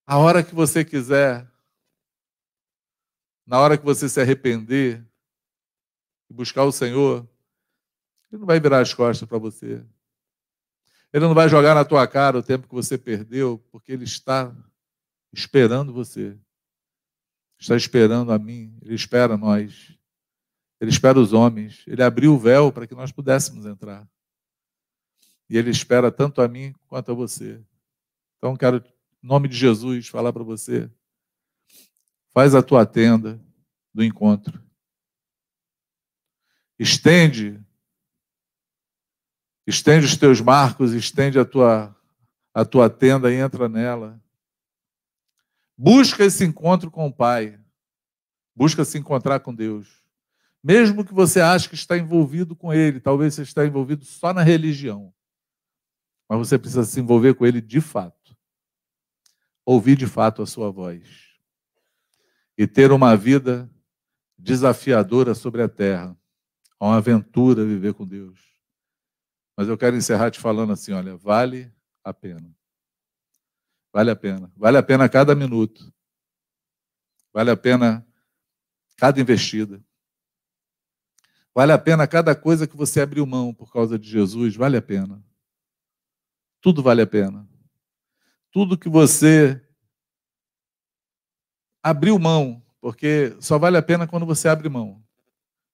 [0.06, 1.46] A hora que você quiser,
[3.46, 5.04] na hora que você se arrepender
[6.30, 7.28] e buscar o Senhor,
[8.30, 9.84] ele não vai virar as costas para você.
[11.12, 14.54] Ele não vai jogar na tua cara o tempo que você perdeu, porque ele está
[15.32, 16.38] esperando você.
[17.62, 19.96] Está esperando a mim, ele espera nós.
[20.80, 21.84] Ele espera os homens.
[21.86, 24.04] Ele abriu o véu para que nós pudéssemos entrar.
[25.48, 27.62] E ele espera tanto a mim quanto a você.
[28.36, 28.78] Então, quero,
[29.22, 30.90] em nome de Jesus, falar para você:
[32.32, 33.40] faz a tua tenda
[33.94, 34.60] do encontro.
[36.76, 37.64] Estende
[39.64, 41.94] Estende os teus marcos, estende a tua,
[42.52, 44.20] a tua tenda e entra nela.
[45.84, 47.58] Busca esse encontro com o Pai.
[48.54, 50.04] Busca se encontrar com Deus.
[50.62, 54.42] Mesmo que você ache que está envolvido com Ele, talvez você está envolvido só na
[54.42, 55.12] religião.
[56.28, 58.38] Mas você precisa se envolver com Ele de fato.
[59.66, 61.02] Ouvir de fato a sua voz.
[62.56, 63.68] E ter uma vida
[64.38, 66.16] desafiadora sobre a terra.
[66.80, 68.40] Uma aventura viver com Deus
[69.56, 71.74] Mas eu quero encerrar te falando assim: olha, vale
[72.04, 72.54] a pena.
[73.92, 74.50] Vale a pena.
[74.56, 75.92] Vale a pena cada minuto.
[77.32, 78.06] Vale a pena
[78.96, 79.82] cada investida.
[81.54, 84.82] Vale a pena cada coisa que você abriu mão por causa de Jesus, vale a
[84.82, 85.22] pena.
[86.60, 87.46] Tudo vale a pena.
[88.50, 89.60] Tudo que você
[91.82, 95.02] abriu mão, porque só vale a pena quando você abre mão.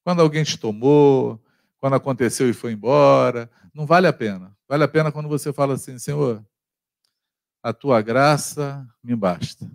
[0.03, 1.41] Quando alguém te tomou,
[1.79, 4.57] quando aconteceu e foi embora, não vale a pena.
[4.67, 6.45] Vale a pena quando você fala assim, Senhor,
[7.63, 9.71] a tua graça me basta.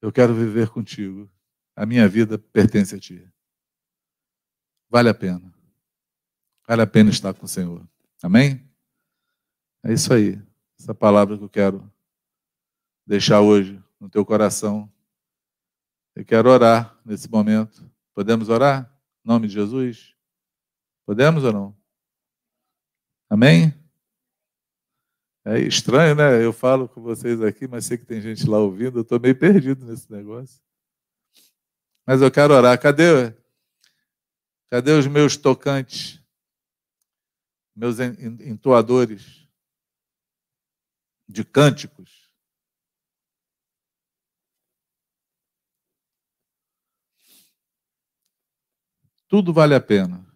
[0.00, 1.30] Eu quero viver contigo.
[1.74, 3.28] A minha vida pertence a ti.
[4.88, 5.52] Vale a pena.
[6.66, 7.86] Vale a pena estar com o Senhor.
[8.22, 8.66] Amém?
[9.84, 10.40] É isso aí.
[10.78, 11.92] Essa palavra que eu quero
[13.06, 14.92] deixar hoje no teu coração.
[16.14, 17.88] Eu quero orar nesse momento.
[18.14, 18.90] Podemos orar?
[19.24, 20.14] Em nome de Jesus?
[21.04, 21.76] Podemos ou não?
[23.28, 23.74] Amém?
[25.48, 26.44] É estranho, né?
[26.44, 28.98] Eu falo com vocês aqui, mas sei que tem gente lá ouvindo.
[28.98, 30.60] Eu estou meio perdido nesse negócio.
[32.04, 32.76] Mas eu quero orar.
[32.80, 33.32] Cadê
[34.68, 36.20] Cadê os meus tocantes?
[37.76, 39.48] Meus entoadores
[41.28, 42.28] de cânticos?
[49.28, 50.26] Tudo vale a pena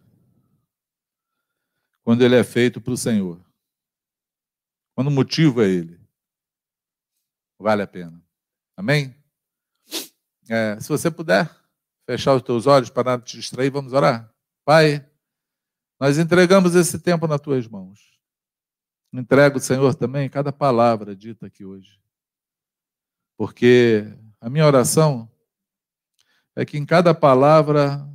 [2.01, 3.50] quando ele é feito para o Senhor.
[4.95, 5.99] Quando o motivo é ele.
[7.59, 8.21] Vale a pena.
[8.75, 9.15] Amém?
[10.49, 11.49] É, se você puder
[12.05, 14.33] fechar os teus olhos para nada te distrair, vamos orar?
[14.65, 15.07] Pai,
[15.99, 18.19] nós entregamos esse tempo nas tuas mãos.
[19.13, 21.99] Entrego, Senhor, também cada palavra dita aqui hoje.
[23.37, 24.05] Porque
[24.39, 25.29] a minha oração
[26.55, 28.07] é que em cada palavra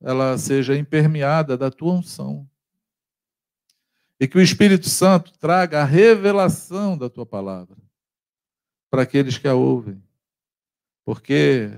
[0.00, 2.48] ela seja impermeada da tua unção.
[4.22, 7.76] E que o Espírito Santo traga a revelação da tua palavra
[8.88, 10.00] para aqueles que a ouvem.
[11.04, 11.76] Porque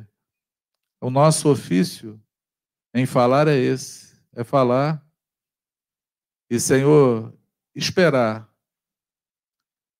[1.00, 2.22] o nosso ofício
[2.92, 5.02] em falar é esse: é falar
[6.50, 7.32] e, Senhor,
[7.74, 8.46] esperar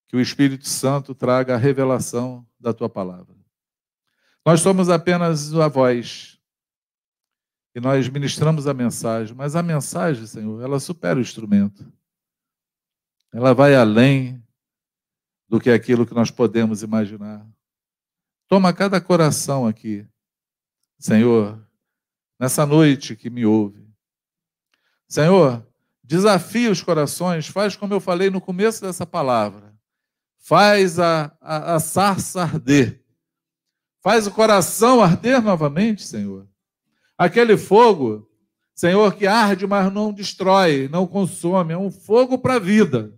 [0.07, 3.35] que o Espírito Santo traga a revelação da tua palavra.
[4.45, 6.39] Nós somos apenas a voz
[7.75, 11.91] e nós ministramos a mensagem, mas a mensagem, Senhor, ela supera o instrumento.
[13.35, 14.43] Ela vai além
[15.47, 17.47] do que aquilo que nós podemos imaginar.
[18.49, 20.09] Toma cada coração aqui
[21.05, 21.63] Senhor,
[22.41, 23.87] nessa noite que me ouve.
[25.07, 25.67] Senhor,
[26.03, 29.75] desafia os corações, faz como eu falei no começo dessa palavra.
[30.39, 33.05] Faz a, a, a sarça arder.
[34.03, 36.49] Faz o coração arder novamente, Senhor.
[37.19, 38.27] Aquele fogo,
[38.75, 41.75] Senhor, que arde, mas não destrói, não consome.
[41.75, 43.15] É um fogo para a vida.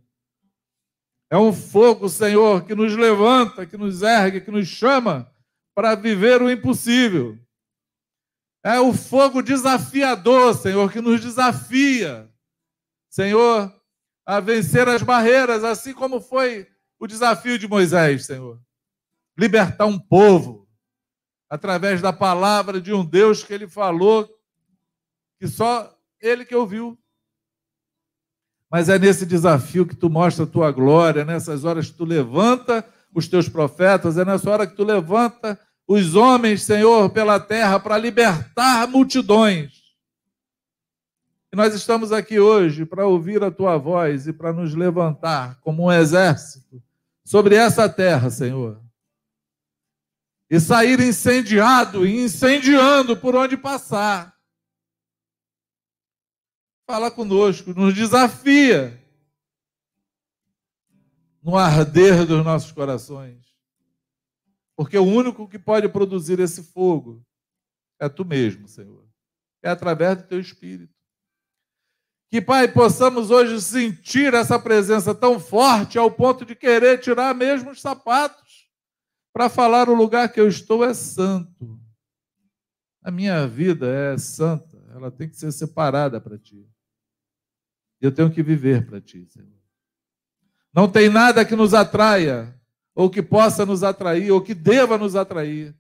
[1.30, 5.30] É um fogo, Senhor, que nos levanta, que nos ergue, que nos chama
[5.74, 7.38] para viver o impossível.
[8.64, 12.32] É o fogo desafiador, Senhor, que nos desafia,
[13.08, 13.72] Senhor,
[14.24, 16.68] a vencer as barreiras, assim como foi
[16.98, 18.60] o desafio de Moisés, Senhor.
[19.38, 20.68] Libertar um povo
[21.48, 24.28] através da palavra de um Deus que ele falou
[25.38, 26.98] que só ele que ouviu.
[28.70, 32.04] Mas é nesse desafio que tu mostra a tua glória, é nessas horas que tu
[32.04, 37.78] levanta os teus profetas, é nessa hora que tu levanta os homens, Senhor, pela terra
[37.78, 39.86] para libertar multidões.
[41.52, 45.84] E nós estamos aqui hoje para ouvir a tua voz e para nos levantar como
[45.84, 46.82] um exército
[47.24, 48.82] sobre essa terra, Senhor.
[50.50, 54.35] E sair incendiado e incendiando por onde passar.
[56.86, 59.02] Fala conosco, nos desafia
[61.42, 63.44] no arder dos nossos corações.
[64.76, 67.24] Porque o único que pode produzir esse fogo
[67.98, 69.04] é tu mesmo, Senhor.
[69.62, 70.94] É através do teu espírito.
[72.28, 77.70] Que, Pai, possamos hoje sentir essa presença tão forte ao ponto de querer tirar mesmo
[77.70, 78.68] os sapatos
[79.32, 81.80] para falar o lugar que eu estou é santo.
[83.02, 86.68] A minha vida é santa, ela tem que ser separada para ti.
[88.00, 89.56] Eu tenho que viver para ti, Senhor.
[90.72, 92.56] Não tem nada que nos atraia
[92.96, 95.76] ou que possa nos atrair, ou que deva nos atrair,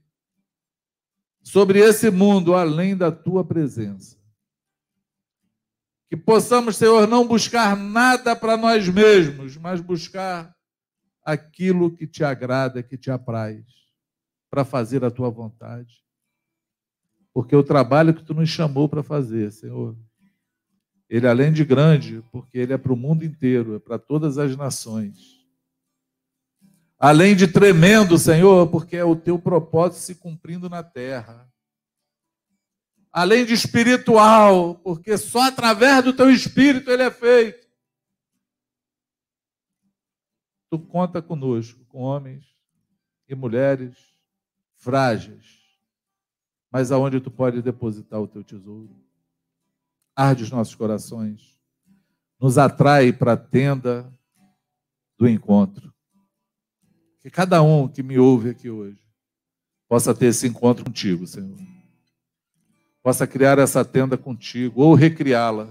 [1.42, 4.18] sobre esse mundo além da tua presença.
[6.10, 10.54] Que possamos, Senhor, não buscar nada para nós mesmos, mas buscar
[11.24, 13.64] aquilo que te agrada, que te apraz,
[14.50, 16.04] para fazer a tua vontade.
[17.32, 19.96] Porque o trabalho que tu nos chamou para fazer, Senhor,
[21.08, 24.56] Ele, além de grande, porque ele é para o mundo inteiro, é para todas as
[24.56, 25.36] nações.
[26.98, 31.48] Além de tremendo, Senhor, porque é o teu propósito se cumprindo na terra.
[33.12, 37.66] Além de espiritual, porque só através do teu espírito ele é feito.
[40.68, 42.44] Tu conta conosco, com homens
[43.28, 43.96] e mulheres
[44.74, 45.44] frágeis,
[46.70, 49.05] mas aonde tu pode depositar o teu tesouro
[50.16, 51.54] arde os nossos corações,
[52.40, 54.10] nos atrai para a tenda
[55.18, 55.92] do encontro.
[57.20, 58.98] Que cada um que me ouve aqui hoje
[59.86, 61.56] possa ter esse encontro contigo, Senhor.
[63.02, 65.68] Possa criar essa tenda contigo, ou recriá-la,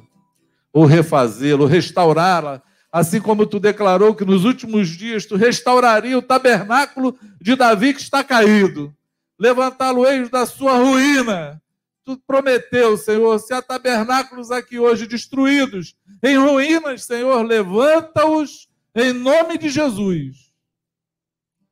[0.72, 6.22] ou refazê-la, ou restaurá-la, assim como tu declarou que nos últimos dias tu restauraria o
[6.22, 8.96] tabernáculo de Davi que está caído,
[9.38, 11.62] levantá-lo-eis da sua ruína
[12.06, 19.58] tu prometeu, Senhor, se há tabernáculos aqui hoje destruídos, em ruínas, Senhor, levanta-os em nome
[19.58, 20.54] de Jesus.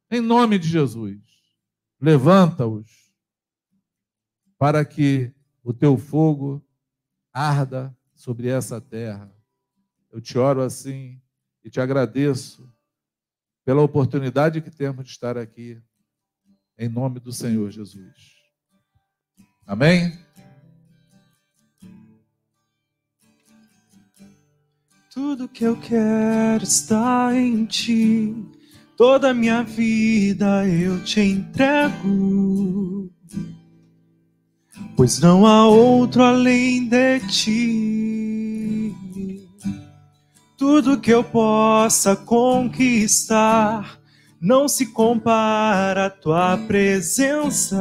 [0.10, 1.22] Em nome de Jesus.
[2.02, 3.14] Levanta-os
[4.58, 5.32] para que
[5.64, 6.66] o teu fogo
[7.32, 9.34] arda sobre essa terra.
[10.12, 11.22] Eu te oro assim
[11.64, 12.70] e te agradeço
[13.64, 15.82] pela oportunidade que temos de estar aqui,
[16.78, 18.33] em nome do Senhor Jesus.
[19.66, 20.14] Amém?
[25.14, 28.36] Tudo que eu quero está em ti.
[28.98, 33.10] Toda a minha vida eu te entrego.
[34.98, 38.96] Pois não há outro além de ti.
[40.58, 44.00] Tudo que eu possa conquistar
[44.42, 47.78] não se compara à tua presença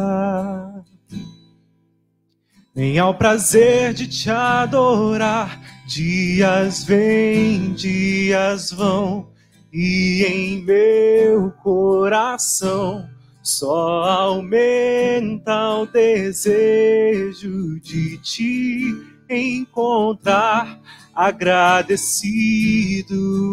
[2.74, 5.60] nem ao prazer de te adorar.
[5.86, 9.28] Dias vêm, dias vão,
[9.72, 13.08] e em meu coração
[13.42, 18.94] só aumenta o desejo de te
[19.28, 20.80] encontrar.
[21.14, 22.00] Agradecido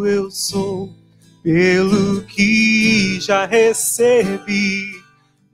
[0.07, 0.93] eu sou
[1.43, 4.98] pelo que já recebi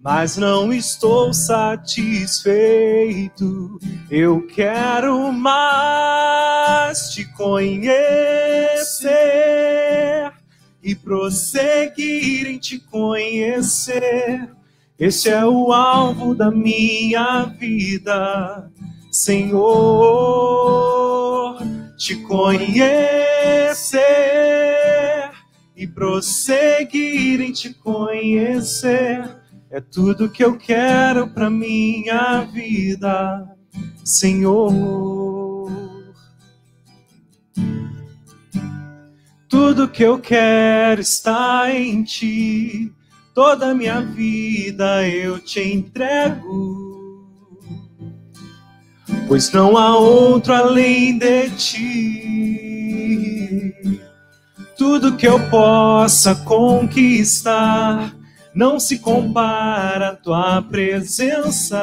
[0.06, 2.46] mas não estou satisfeito.
[4.08, 7.92] Eu quero mais te conhecer
[10.84, 14.48] e prosseguir em te conhecer.
[15.00, 18.70] Esse é o alvo da minha vida,
[19.12, 19.58] Senhor.
[21.98, 22.86] Te conhecer
[25.76, 29.44] e prosseguir em te conhecer
[29.76, 33.46] é tudo que eu quero para minha vida,
[34.06, 34.72] Senhor.
[39.50, 42.90] Tudo que eu quero está em ti.
[43.34, 47.28] Toda a minha vida eu te entrego.
[49.28, 52.22] Pois não há outro além de ti.
[54.78, 58.15] Tudo que eu possa conquistar
[58.56, 61.82] não se compara a tua presença,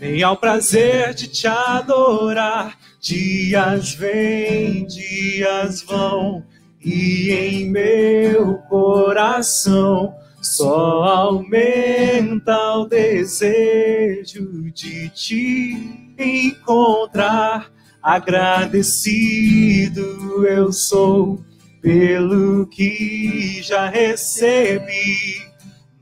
[0.00, 2.78] nem ao prazer de te adorar.
[3.00, 6.44] Dias vêm, dias vão,
[6.80, 17.72] e em meu coração só aumenta o desejo de te encontrar.
[18.00, 21.44] Agradecido eu sou
[21.80, 25.46] pelo que já recebi,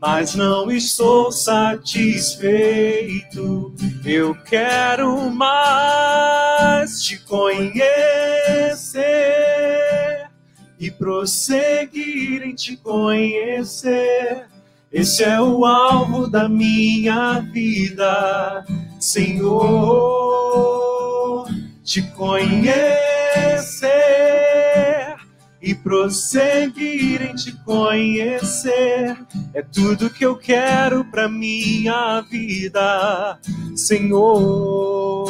[0.00, 2.44] mas não estou satisfeito.
[4.04, 7.84] Eu quero mais te conhecer
[10.78, 14.46] e prosseguir em te conhecer.
[14.92, 18.64] Esse é o alvo da minha vida,
[19.00, 20.06] Senhor,
[21.82, 23.03] te conhecer
[25.64, 29.16] e prosseguir em te conhecer.
[29.54, 33.38] É tudo que eu quero para minha vida,
[33.74, 35.24] Senhor.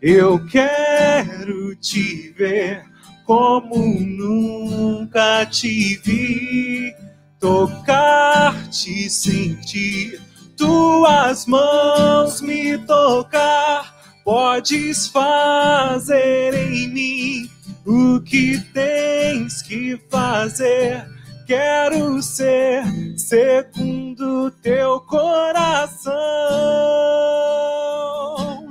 [0.00, 2.82] Eu quero te ver
[3.26, 6.94] como nunca te vi,
[7.38, 10.22] tocar-te, sentir
[10.56, 13.92] tuas mãos me tocar.
[14.24, 17.53] Podes fazer em mim
[17.86, 21.04] o que tens que fazer.
[21.46, 22.82] Quero ser
[23.16, 26.14] segundo teu coração.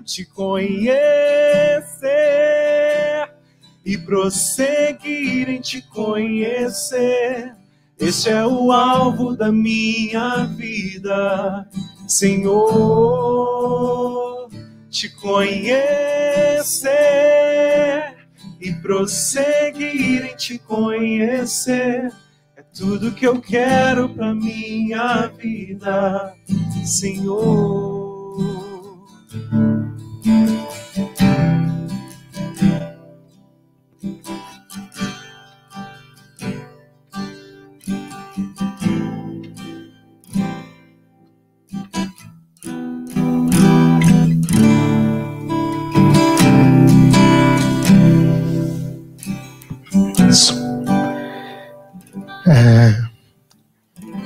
[0.05, 0.93] te conhecer
[3.85, 7.55] e prosseguir em te conhecer.
[7.97, 11.67] Este é o alvo da minha vida,
[12.07, 12.73] Senhor.
[14.89, 16.73] Te conhecer
[18.63, 22.09] e prosseguir em te conhecer
[22.55, 26.33] é tudo que eu quero para minha vida,
[26.85, 28.23] Senhor.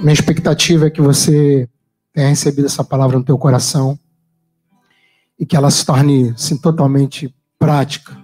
[0.08, 1.70] Minha expectativa é que você
[2.14, 4.00] tenha recebido essa palavra no teu coração
[5.38, 8.18] e que ela se torne assim, totalmente prática.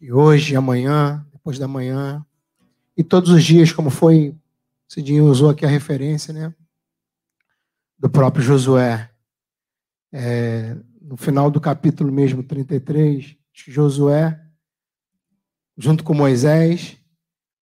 [0.00, 2.24] E hoje, amanhã, depois da manhã
[2.96, 4.32] e todos os dias, como foi,
[4.86, 6.54] Cidinho usou aqui a referência, né?
[7.98, 9.10] Do próprio Josué.
[10.12, 14.40] É, no final do capítulo mesmo, 33, Josué,
[15.76, 16.96] junto com Moisés,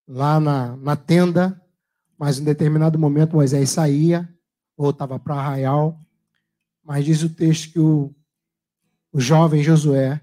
[0.07, 1.59] lá na, na tenda,
[2.19, 4.29] mas em determinado momento Moisés saía,
[4.77, 5.99] voltava para Arraial,
[6.83, 8.14] mas diz o texto que o,
[9.12, 10.21] o jovem Josué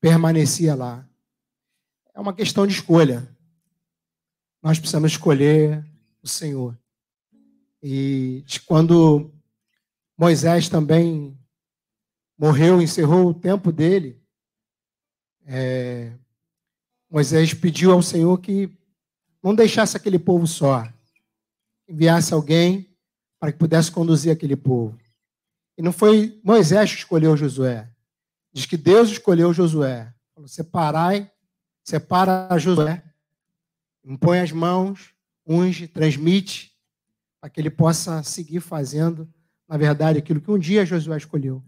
[0.00, 1.08] permanecia lá.
[2.14, 3.28] É uma questão de escolha.
[4.62, 5.84] Nós precisamos escolher
[6.22, 6.78] o Senhor.
[7.82, 9.32] E quando
[10.16, 11.38] Moisés também
[12.38, 14.22] morreu, encerrou o tempo dele,
[15.44, 16.12] é,
[17.10, 18.70] Moisés pediu ao Senhor que
[19.42, 20.86] não deixasse aquele povo só,
[21.88, 22.88] enviasse alguém
[23.38, 24.98] para que pudesse conduzir aquele povo.
[25.78, 27.90] E não foi Moisés que escolheu Josué.
[28.52, 30.12] Diz que Deus escolheu Josué.
[30.34, 31.30] Falou, separai,
[31.84, 33.02] separa Josué,
[34.04, 35.14] impõe as mãos,
[35.46, 36.72] unge, transmite,
[37.40, 39.28] para que ele possa seguir fazendo,
[39.68, 41.62] na verdade, aquilo que um dia Josué escolheu.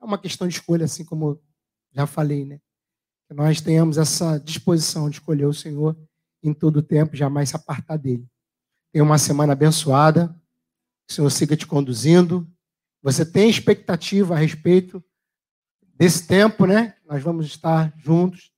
[0.00, 1.40] É uma questão de escolha, assim como
[1.92, 2.60] já falei, né?
[3.28, 5.96] Que nós tenhamos essa disposição de escolher o Senhor
[6.42, 8.26] em todo o tempo, jamais se apartar dele.
[8.98, 10.34] Tenha uma semana abençoada.
[11.08, 12.44] O Senhor siga te conduzindo.
[13.00, 15.00] Você tem expectativa a respeito
[15.94, 16.96] desse tempo, né?
[17.08, 18.50] Nós vamos estar juntos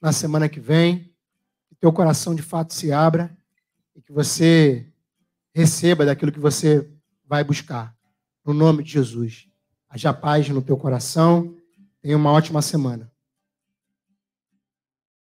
[0.00, 1.12] na semana que vem.
[1.68, 3.36] Que teu coração de fato se abra
[3.96, 4.86] e que você
[5.52, 6.88] receba daquilo que você
[7.26, 7.92] vai buscar.
[8.44, 9.48] No nome de Jesus.
[9.88, 11.56] Haja paz no teu coração.
[12.00, 13.11] Tenha uma ótima semana.